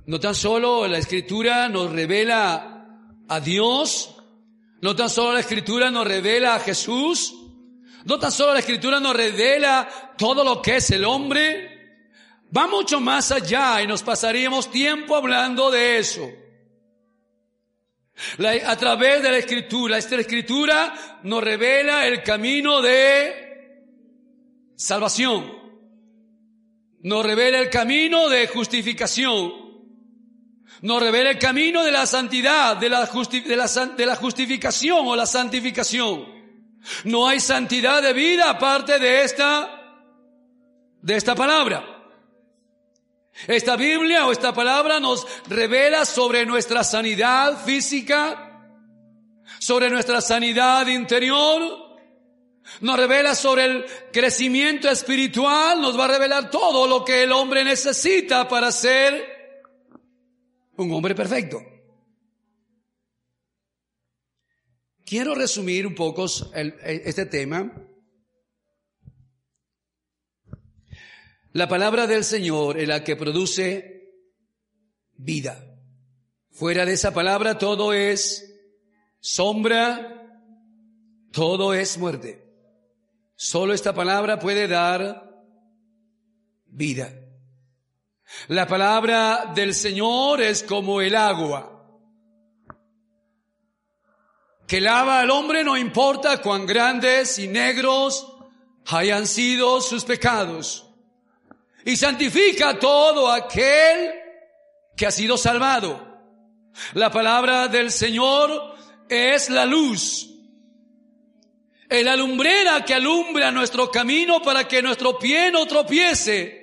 No 0.07 0.19
tan 0.19 0.35
solo 0.35 0.87
la 0.87 0.99
escritura 0.99 1.69
nos 1.69 1.93
revela 1.93 2.87
a 3.29 3.41
Dios, 3.41 4.17
no 4.81 4.97
tan 4.97 5.11
solo 5.11 5.35
la 5.35 5.41
escritura 5.41 5.91
nos 5.91 6.07
revela 6.07 6.55
a 6.55 6.61
Jesús, 6.61 7.35
no 8.05 8.19
tan 8.19 8.33
solo 8.33 8.55
la 8.55 8.61
escritura 8.61 9.01
nos 9.01 9.15
revela 9.15 10.15
todo 10.17 10.45
lo 10.45 10.63
que 10.63 10.77
es 10.77 10.91
el 10.91 11.05
hombre, 11.05 12.07
va 12.57 12.67
mucho 12.67 13.01
más 13.01 13.31
allá 13.33 13.83
y 13.83 13.87
nos 13.87 14.03
pasaríamos 14.03 14.71
tiempo 14.71 15.15
hablando 15.15 15.71
de 15.71 15.99
eso 15.99 16.29
a 18.67 18.77
través 18.77 19.23
de 19.23 19.31
la 19.31 19.39
escritura, 19.39 19.99
esta 19.99 20.17
escritura 20.17 21.21
nos 21.23 21.43
revela 21.43 22.07
el 22.07 22.23
camino 22.23 22.83
de 22.83 23.49
salvación. 24.77 25.53
Nos 27.03 27.25
revela 27.25 27.59
el 27.59 27.71
camino 27.71 28.29
de 28.29 28.49
justificación. 28.49 29.53
Nos 30.83 31.03
revela 31.03 31.31
el 31.31 31.39
camino 31.39 31.85
de 31.85 31.93
la 31.93 32.07
santidad, 32.07 32.77
de 32.77 32.89
la, 32.89 33.07
de 33.07 33.57
la, 33.57 33.87
de 33.97 34.07
la 34.07 34.17
justificación 34.17 35.07
o 35.07 35.17
la 35.17 35.27
santificación. 35.27 36.27
No 37.05 37.27
hay 37.27 37.41
santidad 37.41 38.03
de 38.03 38.13
vida 38.13 38.51
aparte 38.51 38.99
de 38.99 39.23
esta, 39.23 39.71
de 41.03 41.17
esta 41.17 41.35
palabra. 41.35 41.98
Esta 43.47 43.77
Biblia 43.77 44.27
o 44.27 44.33
esta 44.33 44.53
palabra 44.53 44.99
nos 44.99 45.27
revela 45.49 46.05
sobre 46.05 46.45
nuestra 46.45 46.83
sanidad 46.83 47.65
física, 47.65 48.73
sobre 49.61 49.91
nuestra 49.91 50.21
sanidad 50.21 50.87
interior, 50.89 51.89
nos 52.81 52.97
revela 52.97 53.35
sobre 53.35 53.65
el 53.65 53.87
crecimiento 54.13 54.91
espiritual, 54.91 55.81
nos 55.81 55.99
va 55.99 56.07
a 56.07 56.09
revelar 56.09 56.51
todo 56.51 56.87
lo 56.87 57.05
que 57.05 57.23
el 57.23 57.33
hombre 57.33 57.65
necesita 57.65 58.49
para 58.49 58.73
ser 58.73 59.25
un 60.77 60.93
hombre 60.93 61.15
perfecto. 61.15 61.61
Quiero 65.05 65.35
resumir 65.35 65.87
un 65.87 65.95
poco 65.95 66.27
este 66.27 67.27
tema 67.27 67.73
La 71.53 71.69
palabra 71.69 72.07
del 72.07 72.25
Señor 72.25 72.79
es 72.79 72.89
la 72.89 73.03
que 73.03 73.17
produce 73.17 74.13
vida. 75.15 75.65
Fuera 76.51 76.85
de 76.85 76.93
esa 76.93 77.13
palabra 77.13 77.59
todo 77.59 77.93
es 77.93 78.55
sombra, 79.21 80.43
todo 81.33 81.75
es 81.75 81.99
muerte. 81.99 82.45
Solo 83.35 83.73
esta 83.75 83.95
palabra 83.95 84.39
puede 84.39 84.69
dar 84.69 85.45
vida. 86.67 87.15
La 88.49 88.67
palabra 88.67 89.53
del 89.55 89.75
Señor 89.75 90.43
es 90.43 90.63
como 90.63 91.01
el 91.01 91.15
agua 91.17 91.79
que 94.69 94.83
lava 94.83 95.21
al 95.21 95.31
hombre 95.31 95.65
no 95.65 95.79
importa 95.79 96.43
cuán 96.43 96.67
grandes 96.67 97.39
y 97.39 97.49
negros 97.49 98.37
hayan 98.87 99.27
sido 99.27 99.81
sus 99.81 100.05
pecados. 100.05 100.88
Y 101.85 101.97
santifica 101.97 102.79
todo 102.79 103.31
aquel 103.31 104.13
que 104.97 105.07
ha 105.07 105.11
sido 105.11 105.37
salvado. 105.37 106.07
La 106.95 107.11
palabra 107.11 107.69
del 107.69 107.91
Señor 107.91 108.77
es 109.09 109.51
la 109.51 109.65
luz. 109.65 110.29
Es 111.89 112.05
la 112.05 112.17
lumbrera 112.17 112.85
que 112.85 112.95
alumbra 112.95 113.51
nuestro 113.51 113.91
camino 113.91 114.43
para 114.43 114.69
que 114.69 114.83
nuestro 114.83 115.19
pie 115.19 115.51
no 115.51 115.67
tropiece 115.67 116.59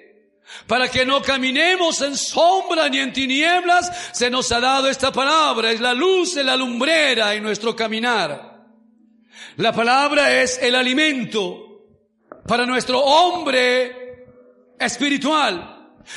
para 0.68 0.90
que 0.90 1.06
no 1.06 1.22
caminemos 1.22 2.02
en 2.02 2.16
sombra 2.16 2.90
ni 2.90 3.00
en 3.00 3.14
tinieblas, 3.14 3.92
se 4.14 4.30
nos 4.30 4.52
ha 4.52 4.60
dado 4.60 4.88
esta 4.88 5.12
palabra, 5.12 5.72
es 5.72 5.80
la 5.80 5.94
luz 5.94 6.36
de 6.36 6.44
la 6.44 6.56
lumbrera 6.56 7.34
en 7.34 7.44
nuestro 7.44 7.76
caminar. 7.76 8.64
La 9.58 9.72
palabra 9.72 10.42
es 10.42 10.60
el 10.62 10.76
alimento 10.76 11.86
para 12.48 12.66
nuestro 12.66 13.00
hombre 13.00 14.05
espiritual. 14.80 15.72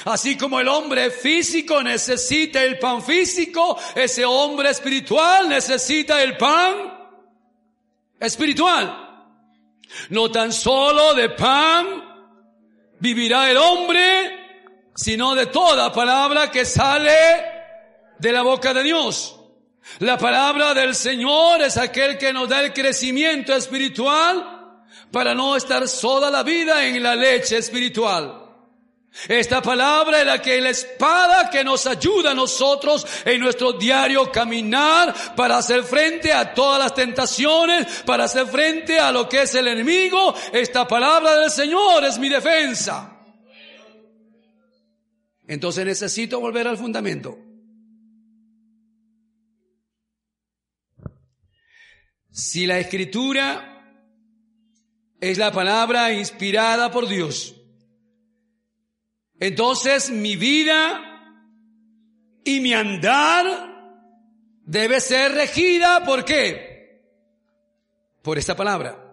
Así 0.04 0.36
como 0.36 0.61
el 0.61 0.68
hombre 0.68 1.11
físico 1.11 1.82
necesita 1.82 2.62
el 2.62 2.78
pan 2.78 3.02
físico, 3.02 3.78
ese 3.94 4.24
hombre 4.24 4.70
espiritual 4.70 5.48
necesita 5.48 6.22
el 6.22 6.36
pan 6.36 6.74
espiritual. 8.20 9.06
No 10.11 10.30
tan 10.30 10.52
solo 10.52 11.14
de 11.14 11.30
pan 11.30 12.04
vivirá 13.00 13.50
el 13.50 13.56
hombre, 13.56 14.90
sino 14.94 15.34
de 15.34 15.46
toda 15.46 15.92
palabra 15.92 16.50
que 16.50 16.64
sale 16.64 17.44
de 18.18 18.32
la 18.32 18.42
boca 18.42 18.74
de 18.74 18.82
Dios. 18.82 19.36
La 20.00 20.18
palabra 20.18 20.74
del 20.74 20.94
Señor 20.94 21.62
es 21.62 21.78
aquel 21.78 22.18
que 22.18 22.32
nos 22.32 22.48
da 22.48 22.61
el 22.61 22.74
crecimiento 22.74 23.54
espiritual 23.54 24.84
para 25.11 25.34
no 25.34 25.56
estar 25.56 25.88
sola 25.88 26.30
la 26.30 26.42
vida 26.42 26.84
en 26.84 27.02
la 27.02 27.16
leche 27.16 27.56
espiritual. 27.56 28.47
Esta 29.26 29.61
palabra 29.61 30.20
es 30.20 30.26
la 30.26 30.40
que 30.40 30.61
la 30.61 30.70
espada 30.70 31.50
que 31.50 31.64
nos 31.64 31.86
ayuda 31.86 32.30
a 32.30 32.34
nosotros 32.34 33.06
en 33.24 33.40
nuestro 33.40 33.72
diario 33.72 34.30
caminar 34.30 35.34
para 35.34 35.59
hacer 35.59 35.82
frente 35.82 36.32
a 36.32 36.54
todas 36.54 36.78
las 36.78 36.94
tentaciones, 36.94 38.02
para 38.04 38.24
hacer 38.24 38.46
frente 38.46 39.00
a 39.00 39.11
lo 39.11 39.28
que 39.28 39.42
es 39.42 39.54
el 39.54 39.66
enemigo. 39.66 40.34
Esta 40.52 40.86
palabra 40.86 41.40
del 41.40 41.50
Señor 41.50 42.04
es 42.04 42.18
mi 42.18 42.28
defensa. 42.28 43.18
Entonces 45.48 45.84
necesito 45.84 46.38
volver 46.38 46.68
al 46.68 46.76
fundamento. 46.76 47.38
Si 52.30 52.66
la 52.66 52.78
escritura 52.78 53.74
es 55.20 55.38
la 55.38 55.50
palabra 55.50 56.12
inspirada 56.12 56.92
por 56.92 57.09
Dios, 57.09 57.57
entonces 59.41 60.11
mi 60.11 60.36
vida 60.36 61.05
y 62.45 62.61
mi 62.61 62.72
andar 62.72 63.47
debe 64.64 65.01
ser 65.01 65.32
regida 65.32 66.05
por 66.05 66.24
qué? 66.24 67.03
Por 68.22 68.39
esta 68.39 68.57
palabra. 68.57 69.05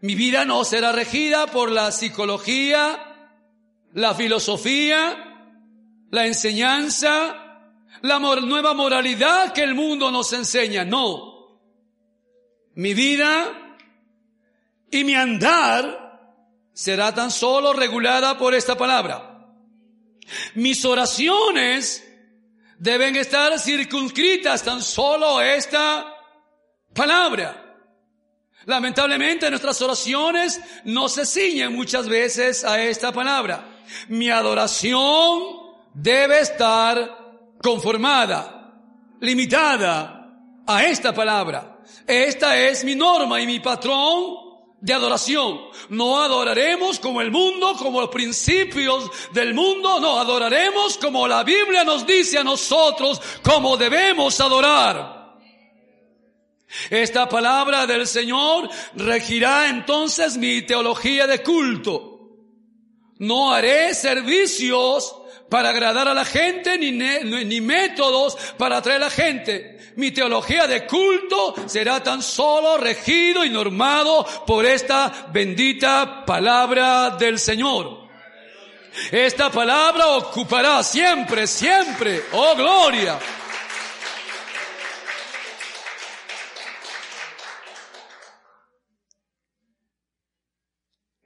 Mi 0.00 0.14
vida 0.14 0.44
no 0.44 0.64
será 0.64 0.92
regida 0.92 1.46
por 1.46 1.70
la 1.70 1.92
psicología, 1.92 3.36
la 3.92 4.14
filosofía, 4.14 5.46
la 6.10 6.26
enseñanza, 6.26 7.68
la 8.02 8.18
nueva 8.18 8.74
moralidad 8.74 9.52
que 9.52 9.62
el 9.62 9.74
mundo 9.74 10.10
nos 10.10 10.32
enseña. 10.32 10.84
No. 10.84 11.60
Mi 12.74 12.94
vida 12.94 13.76
y 14.90 15.04
mi 15.04 15.14
andar 15.14 16.09
será 16.80 17.14
tan 17.14 17.30
solo 17.30 17.74
regulada 17.74 18.38
por 18.38 18.54
esta 18.54 18.74
palabra. 18.74 19.44
Mis 20.54 20.82
oraciones 20.86 22.02
deben 22.78 23.16
estar 23.16 23.58
circunscritas 23.58 24.62
tan 24.62 24.80
solo 24.80 25.36
a 25.36 25.54
esta 25.54 26.10
palabra. 26.94 27.84
Lamentablemente 28.64 29.50
nuestras 29.50 29.82
oraciones 29.82 30.58
no 30.84 31.10
se 31.10 31.26
ciñen 31.26 31.76
muchas 31.76 32.08
veces 32.08 32.64
a 32.64 32.82
esta 32.82 33.12
palabra. 33.12 33.82
Mi 34.08 34.30
adoración 34.30 35.42
debe 35.92 36.40
estar 36.40 37.56
conformada, 37.62 38.72
limitada 39.20 40.32
a 40.66 40.84
esta 40.86 41.12
palabra. 41.12 41.82
Esta 42.06 42.56
es 42.56 42.84
mi 42.84 42.94
norma 42.94 43.38
y 43.38 43.46
mi 43.46 43.60
patrón 43.60 44.49
de 44.80 44.92
adoración. 44.92 45.60
No 45.88 46.20
adoraremos 46.22 46.98
como 46.98 47.20
el 47.20 47.30
mundo, 47.30 47.74
como 47.78 48.00
los 48.00 48.10
principios 48.10 49.10
del 49.32 49.54
mundo, 49.54 50.00
no, 50.00 50.18
adoraremos 50.18 50.96
como 50.98 51.28
la 51.28 51.44
Biblia 51.44 51.84
nos 51.84 52.06
dice 52.06 52.38
a 52.38 52.44
nosotros 52.44 53.20
cómo 53.42 53.76
debemos 53.76 54.40
adorar. 54.40 55.20
Esta 56.88 57.28
palabra 57.28 57.86
del 57.86 58.06
Señor 58.06 58.70
regirá 58.94 59.68
entonces 59.68 60.36
mi 60.36 60.62
teología 60.62 61.26
de 61.26 61.42
culto. 61.42 62.09
No 63.20 63.52
haré 63.52 63.94
servicios 63.94 65.14
para 65.50 65.70
agradar 65.70 66.08
a 66.08 66.14
la 66.14 66.24
gente 66.24 66.78
ni, 66.78 66.92
ni 66.92 67.60
métodos 67.60 68.36
para 68.56 68.78
atraer 68.78 69.02
a 69.02 69.06
la 69.06 69.10
gente. 69.10 69.78
Mi 69.96 70.10
teología 70.10 70.66
de 70.66 70.86
culto 70.86 71.54
será 71.66 72.02
tan 72.02 72.22
solo 72.22 72.78
regido 72.78 73.44
y 73.44 73.50
normado 73.50 74.24
por 74.46 74.64
esta 74.64 75.28
bendita 75.32 76.24
palabra 76.24 77.10
del 77.10 77.38
Señor. 77.38 78.08
Esta 79.10 79.50
palabra 79.50 80.08
ocupará 80.16 80.82
siempre, 80.82 81.46
siempre, 81.46 82.24
oh 82.32 82.54
gloria. 82.56 83.18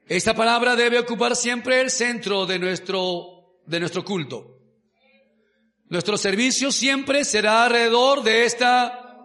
Esta 0.07 0.35
palabra 0.35 0.77
debe 0.77 0.99
ocupar 0.99 1.35
siempre 1.35 1.81
el 1.81 1.91
centro 1.91 2.45
de 2.45 2.59
nuestro, 2.59 3.61
de 3.65 3.81
nuestro 3.81 4.05
culto. 4.05 4.59
Nuestro 5.89 6.19
servicio 6.19 6.71
siempre 6.71 7.25
será 7.25 7.65
alrededor 7.65 8.23
de 8.23 8.45
esta 8.45 9.19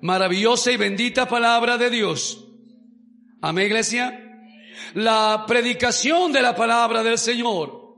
maravillosa 0.00 0.70
y 0.70 0.76
bendita 0.76 1.26
palabra 1.26 1.76
de 1.76 1.90
Dios. 1.90 2.44
Amén, 3.40 3.66
iglesia. 3.66 4.18
La 4.94 5.44
predicación 5.46 6.32
de 6.32 6.42
la 6.42 6.54
palabra 6.54 7.02
del 7.02 7.18
Señor 7.18 7.96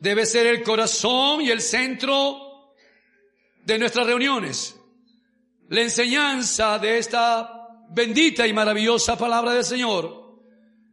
debe 0.00 0.26
ser 0.26 0.48
el 0.48 0.64
corazón 0.64 1.40
y 1.40 1.50
el 1.50 1.60
centro 1.60 2.74
de 3.64 3.78
nuestras 3.78 4.06
reuniones. 4.06 4.76
La 5.68 5.82
enseñanza 5.82 6.80
de 6.80 6.98
esta 6.98 7.68
bendita 7.90 8.44
y 8.44 8.52
maravillosa 8.52 9.16
palabra 9.16 9.52
del 9.52 9.64
Señor 9.64 10.19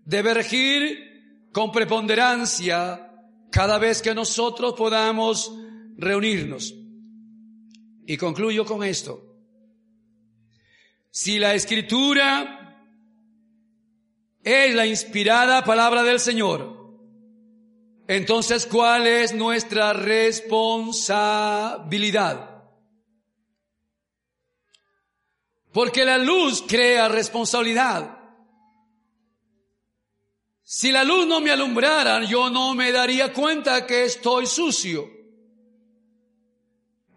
debe 0.08 0.34
regir 0.34 1.52
con 1.52 1.72
preponderancia 1.72 3.14
cada 3.52 3.78
vez 3.78 4.02
que 4.02 4.16
nosotros 4.16 4.74
podamos 4.74 5.54
reunirnos. 5.98 6.74
Y 8.06 8.16
concluyo 8.16 8.64
con 8.66 8.86
esto. 8.86 9.22
Si 11.12 11.38
la 11.40 11.56
escritura 11.56 12.80
es 14.44 14.74
la 14.74 14.86
inspirada 14.86 15.66
palabra 15.66 16.04
del 16.04 16.22
Señor, 16.22 16.78
entonces 18.08 18.66
¿cuál 18.66 19.08
es 19.08 19.34
nuestra 19.34 19.92
responsabilidad? 19.92 22.64
Porque 25.74 26.06
la 26.06 26.18
luz 26.18 26.64
crea 26.66 27.10
responsabilidad. 27.10 28.17
Si 30.70 30.92
la 30.92 31.06
luz 31.06 31.26
no 31.26 31.40
me 31.40 31.50
alumbrara, 31.50 32.22
yo 32.26 32.50
no 32.50 32.76
me 32.76 32.92
daría 32.92 33.32
cuenta 33.32 33.88
que 33.88 34.04
estoy 34.04 34.46
sucio. 34.46 35.10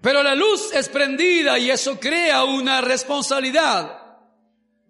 Pero 0.01 0.23
la 0.23 0.37
luz 0.37 0.73
es 0.73 0.89
prendida 0.89 1.59
y 1.59 1.69
eso 1.69 1.99
crea 1.99 2.45
una 2.45 2.81
responsabilidad. 2.81 4.19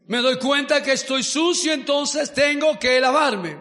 Me 0.09 0.19
doy 0.19 0.39
cuenta 0.39 0.83
que 0.83 0.93
estoy 0.93 1.23
sucio, 1.23 1.73
entonces 1.73 2.35
tengo 2.35 2.79
que 2.79 3.01
lavarme. 3.01 3.59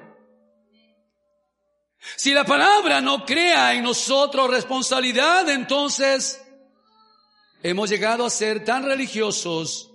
Si 2.18 2.34
la 2.34 2.44
palabra 2.44 3.00
no 3.00 3.26
crea 3.26 3.74
en 3.76 3.84
nosotros 3.84 4.50
responsabilidad, 4.50 5.48
entonces 5.48 6.46
hemos 7.64 7.90
llegado 7.90 8.26
a 8.26 8.30
ser 8.30 8.66
tan 8.66 8.84
religiosos 8.84 9.94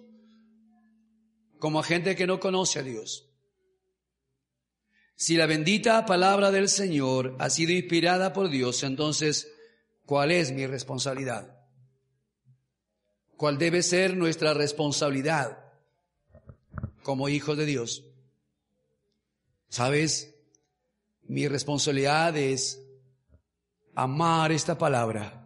como 1.58 1.80
a 1.80 1.84
gente 1.84 2.16
que 2.16 2.26
no 2.26 2.40
conoce 2.40 2.78
a 2.78 2.82
Dios. 2.82 3.33
Si 5.16 5.36
la 5.36 5.46
bendita 5.46 6.04
palabra 6.06 6.50
del 6.50 6.68
Señor 6.68 7.36
ha 7.38 7.48
sido 7.48 7.72
inspirada 7.72 8.32
por 8.32 8.48
Dios, 8.48 8.82
entonces, 8.82 9.52
¿cuál 10.04 10.32
es 10.32 10.52
mi 10.52 10.66
responsabilidad? 10.66 11.56
¿Cuál 13.36 13.58
debe 13.58 13.82
ser 13.82 14.16
nuestra 14.16 14.54
responsabilidad 14.54 15.58
como 17.02 17.28
hijos 17.28 17.56
de 17.56 17.66
Dios? 17.66 18.04
¿Sabes? 19.68 20.34
Mi 21.22 21.46
responsabilidad 21.48 22.36
es 22.36 22.80
amar 23.94 24.50
esta 24.50 24.76
palabra. 24.76 25.40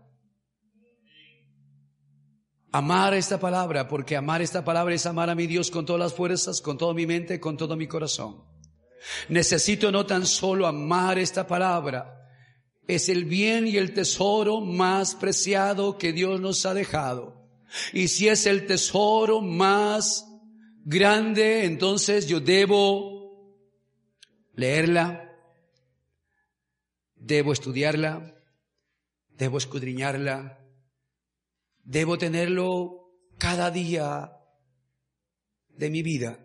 Amar 2.73 3.15
esta 3.15 3.41
palabra, 3.41 3.89
porque 3.89 4.17
amar 4.17 4.43
esta 4.43 4.65
palabra 4.65 4.95
es 4.95 5.07
amar 5.07 5.31
a 5.31 5.35
mi 5.35 5.47
Dios 5.47 5.71
con 5.71 5.87
todas 5.87 6.01
las 6.01 6.15
fuerzas, 6.15 6.61
con 6.61 6.77
toda 6.77 6.93
mi 6.93 7.07
mente, 7.07 7.41
con 7.41 7.57
todo 7.57 7.77
mi 7.77 7.87
corazón. 7.87 8.48
Necesito 9.29 9.91
no 9.93 10.07
tan 10.07 10.27
solo 10.27 10.67
amar 10.67 11.19
esta 11.19 11.47
palabra, 11.47 12.19
es 12.87 13.09
el 13.09 13.27
bien 13.27 13.67
y 13.67 13.77
el 13.77 13.93
tesoro 13.93 14.61
más 14.61 15.15
preciado 15.15 15.99
que 15.99 16.13
Dios 16.13 16.41
nos 16.41 16.65
ha 16.65 16.75
dejado. 16.75 17.49
Y 17.93 18.09
si 18.09 18.29
es 18.29 18.47
el 18.47 18.67
tesoro 18.67 19.43
más 19.43 20.27
grande, 20.85 21.67
entonces 21.67 22.27
yo 22.27 22.41
debo 22.41 23.55
leerla, 24.55 25.37
debo 27.15 27.53
estudiarla, 27.53 28.35
debo 29.29 29.59
escudriñarla, 29.59 30.59
debo 31.85 32.17
tenerlo 32.17 33.13
cada 33.37 33.71
día 33.71 34.33
de 35.69 35.91
mi 35.91 36.03
vida. 36.03 36.41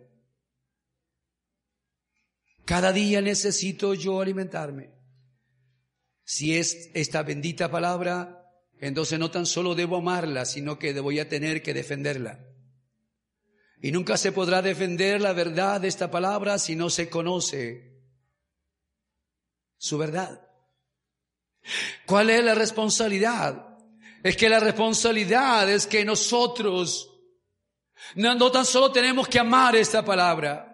Cada 2.64 2.92
día 2.92 3.20
necesito 3.20 3.94
yo 3.94 4.20
alimentarme. 4.20 4.94
Si 6.24 6.56
es 6.56 6.90
esta 6.94 7.22
bendita 7.22 7.70
palabra, 7.70 8.50
entonces 8.80 9.18
no 9.18 9.30
tan 9.30 9.46
solo 9.46 9.74
debo 9.74 9.96
amarla, 9.96 10.46
sino 10.46 10.78
que 10.78 10.98
voy 10.98 11.20
a 11.20 11.28
tener 11.28 11.62
que 11.62 11.74
defenderla. 11.74 12.44
Y 13.82 13.92
nunca 13.92 14.16
se 14.16 14.32
podrá 14.32 14.62
defender 14.62 15.20
la 15.20 15.34
verdad 15.34 15.80
de 15.80 15.88
esta 15.88 16.10
palabra 16.10 16.58
si 16.58 16.74
no 16.74 16.88
se 16.88 17.10
conoce 17.10 18.00
su 19.76 19.98
verdad. 19.98 20.40
¿Cuál 22.06 22.30
es 22.30 22.42
la 22.42 22.54
responsabilidad? 22.54 23.78
Es 24.22 24.38
que 24.38 24.48
la 24.48 24.60
responsabilidad 24.60 25.70
es 25.70 25.86
que 25.86 26.02
nosotros 26.02 27.10
no, 28.14 28.34
no 28.34 28.50
tan 28.50 28.64
solo 28.64 28.90
tenemos 28.90 29.28
que 29.28 29.38
amar 29.38 29.76
esta 29.76 30.04
palabra, 30.04 30.73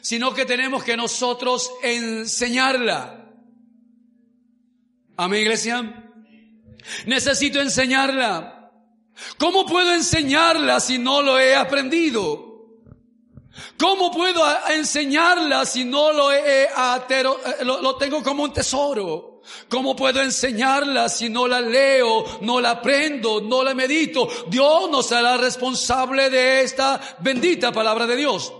sino 0.00 0.34
que 0.34 0.44
tenemos 0.44 0.84
que 0.84 0.96
nosotros 0.96 1.70
enseñarla. 1.82 3.32
Amén, 5.16 5.42
iglesia. 5.42 6.04
Necesito 7.06 7.60
enseñarla. 7.60 8.70
¿Cómo 9.38 9.64
puedo 9.64 9.94
enseñarla 9.94 10.80
si 10.80 10.98
no 10.98 11.22
lo 11.22 11.38
he 11.38 11.54
aprendido? 11.54 12.52
¿Cómo 13.78 14.10
puedo 14.10 14.42
enseñarla 14.70 15.64
si 15.64 15.84
no 15.84 16.12
lo, 16.12 16.32
he, 16.32 16.68
lo, 17.62 17.80
lo 17.80 17.96
tengo 17.96 18.22
como 18.22 18.42
un 18.42 18.52
tesoro? 18.52 19.42
¿Cómo 19.68 19.94
puedo 19.94 20.20
enseñarla 20.22 21.08
si 21.08 21.28
no 21.28 21.46
la 21.46 21.60
leo, 21.60 22.24
no 22.40 22.60
la 22.60 22.70
aprendo, 22.72 23.40
no 23.40 23.62
la 23.62 23.74
medito? 23.74 24.28
Dios 24.48 24.90
nos 24.90 25.12
hará 25.12 25.36
responsable 25.36 26.30
de 26.30 26.62
esta 26.62 27.00
bendita 27.20 27.70
palabra 27.70 28.06
de 28.06 28.16
Dios. 28.16 28.52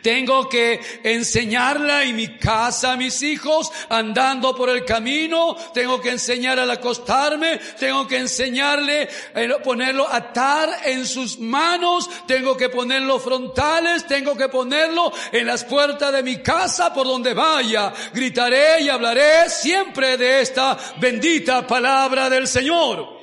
Tengo 0.00 0.48
que 0.48 0.80
enseñarla 1.02 2.02
en 2.04 2.16
mi 2.16 2.38
casa 2.38 2.92
a 2.92 2.96
mis 2.96 3.22
hijos, 3.22 3.70
andando 3.90 4.54
por 4.54 4.70
el 4.70 4.86
camino. 4.86 5.54
Tengo 5.74 6.00
que 6.00 6.10
enseñar 6.10 6.58
al 6.58 6.70
acostarme. 6.70 7.58
Tengo 7.78 8.06
que 8.08 8.16
enseñarle, 8.16 9.08
eh, 9.34 9.48
ponerlo, 9.62 10.08
atar 10.08 10.70
en 10.86 11.06
sus 11.06 11.38
manos. 11.38 12.08
Tengo 12.26 12.56
que 12.56 12.70
ponerlo 12.70 13.20
frontales. 13.20 14.06
Tengo 14.06 14.34
que 14.34 14.48
ponerlo 14.48 15.12
en 15.30 15.46
las 15.46 15.64
puertas 15.64 16.10
de 16.10 16.22
mi 16.22 16.42
casa 16.42 16.94
por 16.94 17.06
donde 17.06 17.34
vaya. 17.34 17.92
Gritaré 18.14 18.80
y 18.80 18.88
hablaré 18.88 19.50
siempre 19.50 20.16
de 20.16 20.40
esta 20.40 20.78
bendita 20.98 21.66
palabra 21.66 22.30
del 22.30 22.48
Señor. 22.48 23.14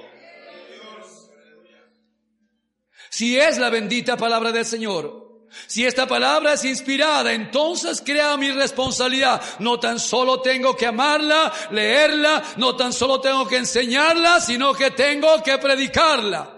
Si 3.10 3.40
es 3.40 3.58
la 3.58 3.70
bendita 3.70 4.18
palabra 4.18 4.52
del 4.52 4.66
Señor, 4.66 5.33
si 5.68 5.86
esta 5.86 6.08
palabra 6.08 6.54
es 6.54 6.66
inspirada, 6.66 7.32
entonces 7.34 8.02
crea 8.04 8.38
mi 8.38 8.52
responsabilidad. 8.52 9.42
No 9.60 9.80
tan 9.80 10.00
solo 10.00 10.42
tengo 10.42 10.76
que 10.76 10.88
amarla, 10.88 11.54
leerla, 11.72 12.44
no 12.58 12.76
tan 12.76 12.94
solo 12.94 13.22
tengo 13.22 13.48
que 13.48 13.58
enseñarla, 13.58 14.42
sino 14.42 14.74
que 14.74 14.92
tengo 14.92 15.42
que 15.44 15.58
predicarla. 15.58 16.50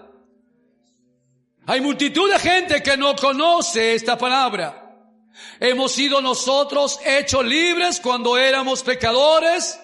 Hay 1.66 1.80
multitud 1.80 2.30
de 2.30 2.38
gente 2.38 2.82
que 2.82 2.96
no 2.96 3.16
conoce 3.16 3.94
esta 3.94 4.16
palabra. 4.16 4.82
Hemos 5.60 5.92
sido 5.92 6.20
nosotros 6.20 6.98
hechos 7.04 7.44
libres 7.44 8.00
cuando 8.00 8.38
éramos 8.38 8.82
pecadores 8.82 9.78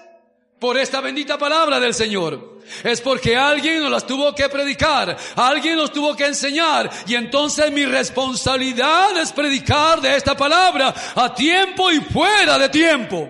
por 0.63 0.79
esta 0.79 1.01
bendita 1.01 1.37
palabra 1.37 1.81
del 1.81 1.93
Señor. 1.93 2.61
Es 2.85 3.01
porque 3.01 3.37
alguien 3.37 3.81
nos 3.81 3.91
las 3.91 4.07
tuvo 4.07 4.33
que 4.33 4.49
predicar, 4.49 5.17
alguien 5.35 5.75
nos 5.75 5.93
tuvo 5.93 6.15
que 6.15 6.25
enseñar 6.25 6.89
y 7.05 7.17
entonces 7.17 7.73
mi 7.73 7.85
responsabilidad 7.85 9.21
es 9.21 9.33
predicar 9.33 10.01
de 10.01 10.15
esta 10.15 10.37
palabra 10.37 10.95
a 11.17 11.35
tiempo 11.35 11.91
y 11.91 11.99
fuera 11.99 12.61
de 12.61 12.69
tiempo. 12.69 13.29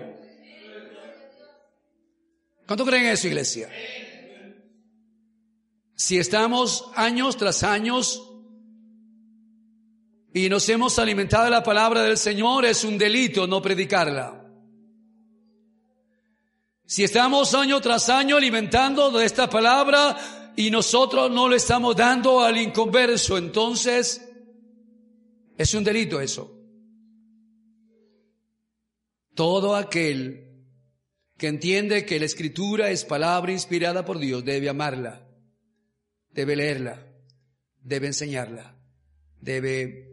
¿Cuánto 2.67 2.85
creen 2.85 3.07
eso, 3.07 3.27
iglesia? 3.27 3.67
Si 5.95 6.19
estamos 6.19 6.91
años 6.95 7.35
tras 7.35 7.63
años 7.63 8.21
y 10.35 10.49
nos 10.49 10.69
hemos 10.69 10.99
alimentado 10.99 11.45
de 11.45 11.49
la 11.49 11.63
palabra 11.63 12.03
del 12.03 12.19
Señor, 12.19 12.65
es 12.65 12.83
un 12.83 12.99
delito 12.99 13.47
no 13.47 13.59
predicarla. 13.59 14.42
Si 16.85 17.03
estamos 17.03 17.53
año 17.53 17.79
tras 17.81 18.09
año 18.09 18.37
alimentando 18.37 19.09
de 19.11 19.25
esta 19.25 19.49
palabra 19.49 20.51
y 20.55 20.69
nosotros 20.69 21.31
no 21.31 21.47
le 21.47 21.57
estamos 21.57 21.95
dando 21.95 22.41
al 22.41 22.57
inconverso, 22.57 23.37
entonces 23.37 24.21
es 25.57 25.73
un 25.73 25.83
delito 25.83 26.19
eso. 26.19 26.59
Todo 29.33 29.75
aquel 29.75 30.43
que 31.37 31.47
entiende 31.47 32.05
que 32.05 32.19
la 32.19 32.25
escritura 32.25 32.89
es 32.89 33.05
palabra 33.05 33.51
inspirada 33.51 34.05
por 34.05 34.19
Dios 34.19 34.45
debe 34.45 34.69
amarla, 34.69 35.27
debe 36.29 36.55
leerla, 36.55 37.07
debe 37.81 38.07
enseñarla, 38.07 38.77
debe 39.39 40.09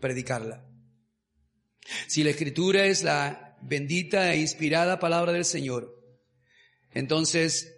predicarla. 0.00 0.66
Si 2.06 2.22
la 2.24 2.30
escritura 2.30 2.86
es 2.86 3.02
la 3.02 3.51
bendita 3.62 4.32
e 4.34 4.40
inspirada 4.40 4.98
palabra 4.98 5.32
del 5.32 5.44
Señor, 5.44 5.94
entonces 6.90 7.74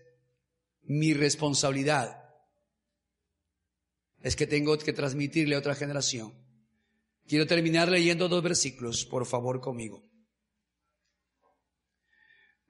mi 0.83 1.15
responsabilidad 1.15 2.25
es 4.23 4.37
que 4.37 4.47
tengo 4.47 4.77
que 4.79 4.93
transmitirle 4.93 5.55
a 5.55 5.59
otra 5.59 5.75
generación. 5.75 6.33
Quiero 7.27 7.47
terminar 7.47 7.89
leyendo 7.89 8.29
dos 8.29 8.43
versículos, 8.43 9.05
por 9.05 9.27
favor, 9.27 9.61
conmigo. 9.61 10.03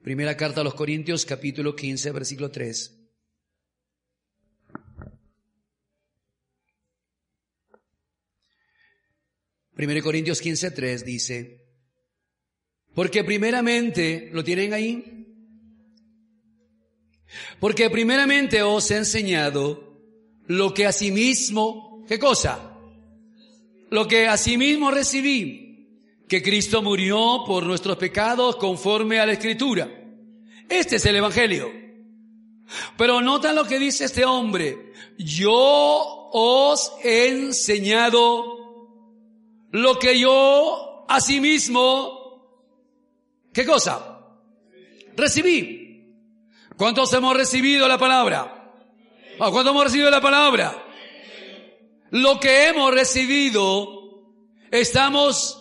Primera 0.01 0.37
carta 0.37 0.61
a 0.61 0.63
los 0.63 0.75
Corintios, 0.75 1.25
capítulo 1.25 1.75
15, 1.75 2.11
versículo 2.11 2.51
3. 2.51 3.05
Primera 9.73 10.01
Corintios 10.01 10.39
15, 10.39 10.71
3 10.71 11.03
dice, 11.03 11.64
porque 12.95 13.25
primeramente, 13.25 14.29
¿lo 14.31 14.43
tienen 14.43 14.73
ahí? 14.73 15.27
Porque 17.59 17.89
primeramente 17.89 18.63
os 18.63 18.89
he 18.89 18.97
enseñado 18.97 19.99
lo 20.47 20.73
que 20.73 20.85
asimismo, 20.85 22.05
¿qué 22.07 22.17
cosa? 22.17 22.71
Lo 23.89 24.07
que 24.07 24.27
asimismo 24.27 24.91
recibí, 24.91 25.65
que 26.29 26.41
Cristo 26.41 26.81
murió 26.81 27.43
por 27.45 27.65
nuestros 27.65 27.97
pecados 27.97 28.55
conforme 28.55 29.19
a 29.19 29.25
la 29.25 29.33
Escritura. 29.33 29.89
Este 30.69 30.95
es 30.95 31.05
el 31.05 31.17
Evangelio. 31.17 31.71
Pero 32.97 33.21
nota 33.21 33.51
lo 33.51 33.65
que 33.65 33.77
dice 33.77 34.05
este 34.05 34.25
hombre. 34.25 34.93
Yo 35.17 36.29
os 36.31 36.93
he 37.03 37.27
enseñado 37.27 38.89
lo 39.71 39.99
que 39.99 40.19
yo 40.19 41.05
asimismo 41.07 42.14
¿Qué 43.55 43.65
cosa? 43.65 44.19
Recibí. 45.15 46.13
¿Cuántos 46.75 47.13
hemos 47.13 47.37
recibido 47.37 47.87
la 47.87 47.97
palabra? 47.97 48.73
Ah, 49.39 49.49
¿Cuántos 49.49 49.67
hemos 49.67 49.85
recibido 49.85 50.11
la 50.11 50.19
palabra? 50.19 50.83
Lo 52.11 52.37
que 52.37 52.67
hemos 52.67 52.93
recibido, 52.93 54.25
estamos 54.69 55.57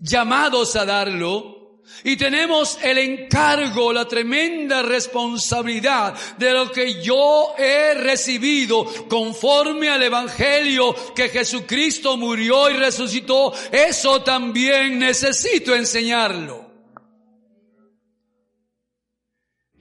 llamados 0.00 0.76
a 0.76 0.84
darlo 0.84 1.82
Y 2.04 2.16
tenemos 2.16 2.78
el 2.82 2.98
encargo, 2.98 3.92
la 3.92 4.06
tremenda 4.06 4.82
responsabilidad 4.82 6.14
de 6.38 6.52
lo 6.52 6.70
que 6.70 7.02
yo 7.02 7.54
he 7.58 7.94
recibido 7.94 8.86
conforme 9.08 9.88
al 9.88 10.04
Evangelio 10.04 10.94
que 11.16 11.30
Jesucristo 11.30 12.16
murió 12.16 12.70
y 12.70 12.74
resucitó. 12.74 13.52
Eso 13.72 14.22
también 14.22 15.00
necesito 15.00 15.74
enseñarlo. 15.74 16.63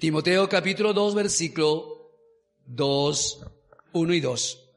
Timoteo 0.03 0.49
capítulo 0.49 0.91
2 0.91 1.15
versículo 1.15 2.11
2, 2.65 3.45
1 3.93 4.13
y 4.13 4.19
2. 4.19 4.69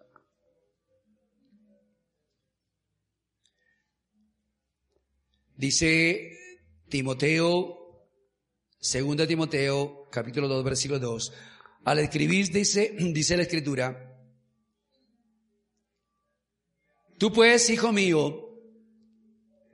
Dice 5.57 6.31
Timoteo, 6.89 8.09
segunda 8.79 9.27
Timoteo, 9.27 10.09
capítulo 10.12 10.47
2, 10.47 10.62
versículo 10.62 11.01
2. 11.01 11.33
Al 11.87 11.99
escribir 11.99 12.53
dice, 12.53 12.95
dice 12.97 13.37
la 13.37 13.43
escritura, 13.43 14.16
tú 17.18 17.33
pues, 17.33 17.68
hijo 17.68 17.91
mío, 17.91 18.49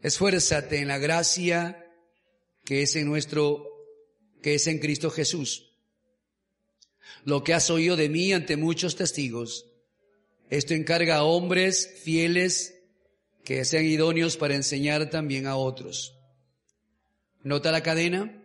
esfuérzate 0.01 0.79
en 0.79 0.89
la 0.89 0.97
gracia 0.97 1.79
que 2.65 2.81
es 2.81 2.97
en 2.97 3.07
nuestro, 3.07 3.72
que 4.43 4.55
es 4.55 4.67
en 4.67 4.79
Cristo 4.79 5.11
Jesús. 5.11 5.73
Lo 7.25 7.45
que 7.45 7.55
has 7.55 7.71
oído 7.71 7.97
de 7.97 8.09
mí 8.09 8.33
ante 8.33 8.57
muchos 8.57 8.97
testigos, 8.97 9.67
esto 10.51 10.75
encarga 10.75 11.17
a 11.17 11.25
hombres 11.25 12.01
fieles 12.03 12.75
que 13.45 13.65
sean 13.65 13.87
idóneos 13.87 14.37
para 14.37 14.55
enseñar 14.55 15.09
también 15.09 15.47
a 15.47 15.57
otros. 15.57 16.19
¿Nota 17.43 17.73
la 17.73 17.83
cadena? 17.83 18.43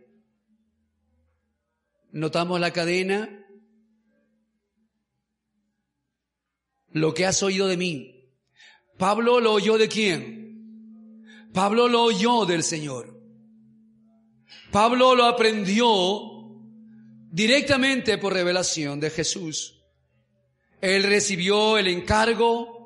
¿Notamos 2.11 2.59
la 2.59 2.71
cadena? 2.71 3.45
Lo 6.91 7.13
que 7.13 7.25
has 7.25 7.43
oído 7.43 7.67
de 7.67 7.77
mí. 7.77 8.31
Pablo 8.97 9.39
lo 9.39 9.53
oyó 9.53 9.77
de 9.77 9.87
quién? 9.87 11.49
Pablo 11.53 11.87
lo 11.87 12.03
oyó 12.03 12.45
del 12.45 12.63
Señor. 12.63 13.16
Pablo 14.71 15.15
lo 15.15 15.25
aprendió 15.25 16.37
directamente 17.31 18.17
por 18.17 18.33
revelación 18.33 18.99
de 18.99 19.09
Jesús. 19.09 19.75
Él 20.81 21.03
recibió 21.03 21.77
el 21.77 21.87
encargo 21.87 22.77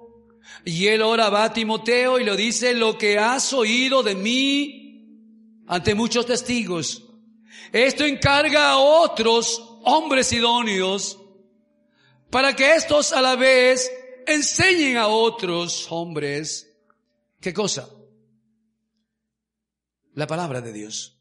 y 0.66 0.88
él 0.88 1.02
ahora 1.02 1.30
va 1.30 1.46
a 1.46 1.54
Timoteo 1.54 2.20
y 2.20 2.24
le 2.24 2.36
dice, 2.36 2.74
lo 2.74 2.98
que 2.98 3.18
has 3.18 3.54
oído 3.54 4.04
de 4.04 4.16
mí 4.16 4.82
ante 5.68 5.96
muchos 5.96 6.26
testigos. 6.26 7.04
Esto 7.72 8.06
encarga 8.06 8.72
a 8.72 8.78
otros 8.78 9.80
hombres 9.84 10.32
idóneos 10.34 11.18
para 12.30 12.56
que 12.56 12.76
estos 12.76 13.14
a 13.14 13.22
la 13.22 13.36
vez 13.36 13.92
enseñen 14.28 14.98
a 14.98 15.08
otros 15.08 15.88
hombres. 15.90 16.68
¿Qué 17.40 17.54
cosa? 17.54 17.90
La 20.14 20.28
palabra 20.28 20.62
de 20.62 20.74
Dios. 20.74 21.21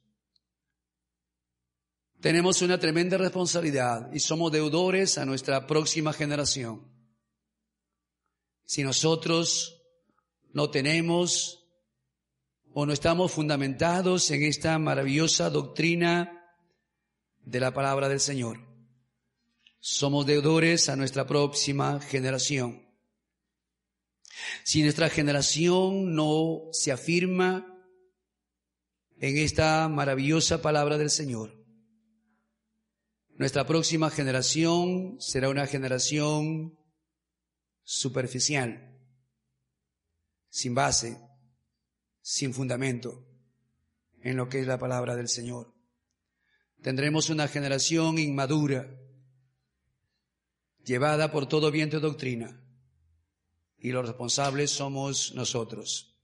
Tenemos 2.20 2.60
una 2.60 2.78
tremenda 2.78 3.16
responsabilidad 3.16 4.12
y 4.12 4.20
somos 4.20 4.52
deudores 4.52 5.16
a 5.16 5.24
nuestra 5.24 5.66
próxima 5.66 6.12
generación. 6.12 6.86
Si 8.64 8.82
nosotros 8.82 9.80
no 10.52 10.70
tenemos 10.70 11.60
o 12.72 12.86
no 12.86 12.92
estamos 12.92 13.32
fundamentados 13.32 14.30
en 14.30 14.42
esta 14.42 14.78
maravillosa 14.78 15.50
doctrina 15.50 16.56
de 17.40 17.60
la 17.60 17.72
palabra 17.72 18.08
del 18.08 18.20
Señor. 18.20 18.58
Somos 19.80 20.26
deudores 20.26 20.88
a 20.88 20.96
nuestra 20.96 21.26
próxima 21.26 22.00
generación. 22.00 22.86
Si 24.62 24.82
nuestra 24.82 25.08
generación 25.08 26.14
no 26.14 26.68
se 26.72 26.92
afirma 26.92 27.66
en 29.18 29.38
esta 29.38 29.88
maravillosa 29.88 30.62
palabra 30.62 30.96
del 30.98 31.10
Señor, 31.10 31.59
nuestra 33.41 33.66
próxima 33.66 34.11
generación 34.11 35.16
será 35.18 35.49
una 35.49 35.66
generación 35.66 36.78
superficial, 37.82 39.01
sin 40.51 40.74
base, 40.74 41.18
sin 42.20 42.53
fundamento 42.53 43.26
en 44.20 44.36
lo 44.36 44.51
que 44.51 44.61
es 44.61 44.66
la 44.66 44.78
palabra 44.78 45.16
del 45.16 45.30
Señor. 45.30 45.74
Tendremos 46.82 47.30
una 47.30 47.49
generación 47.49 48.18
inmadura, 48.18 48.95
llevada 50.84 51.32
por 51.32 51.49
todo 51.49 51.70
viento 51.70 51.97
de 51.97 52.09
doctrina, 52.09 52.62
y 53.78 53.91
los 53.91 54.07
responsables 54.07 54.70
somos 54.70 55.34
nosotros. 55.34 56.14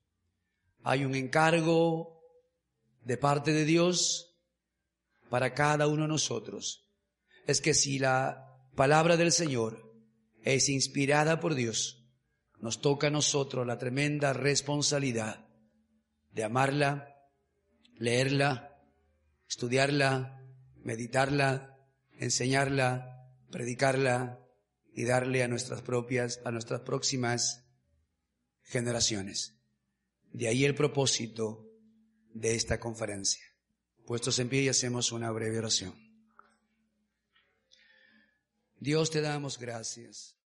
Hay 0.82 1.06
un 1.06 1.14
encargo 1.14 2.20
de 3.00 3.16
parte 3.16 3.54
de 3.54 3.64
Dios 3.64 4.36
para 5.30 5.54
cada 5.54 5.86
uno 5.86 6.02
de 6.02 6.08
nosotros. 6.08 6.82
Es 7.46 7.60
que 7.60 7.74
si 7.74 7.98
la 7.98 8.58
palabra 8.74 9.16
del 9.16 9.32
Señor 9.32 9.92
es 10.42 10.68
inspirada 10.68 11.40
por 11.40 11.54
Dios, 11.54 12.04
nos 12.60 12.80
toca 12.80 13.08
a 13.08 13.10
nosotros 13.10 13.66
la 13.66 13.78
tremenda 13.78 14.32
responsabilidad 14.32 15.46
de 16.32 16.44
amarla, 16.44 17.14
leerla, 17.96 18.82
estudiarla, 19.48 20.42
meditarla, 20.76 21.78
enseñarla, 22.18 23.30
predicarla 23.50 24.40
y 24.92 25.04
darle 25.04 25.42
a 25.42 25.48
nuestras 25.48 25.82
propias, 25.82 26.40
a 26.44 26.50
nuestras 26.50 26.80
próximas 26.80 27.64
generaciones. 28.62 29.58
De 30.32 30.48
ahí 30.48 30.64
el 30.64 30.74
propósito 30.74 31.66
de 32.34 32.54
esta 32.54 32.80
conferencia. 32.80 33.44
Puestos 34.04 34.38
en 34.38 34.48
pie 34.48 34.62
y 34.62 34.68
hacemos 34.68 35.12
una 35.12 35.30
breve 35.30 35.58
oración. 35.58 36.05
Dios 38.78 39.10
te 39.10 39.20
damos 39.20 39.58
gracias. 39.58 40.35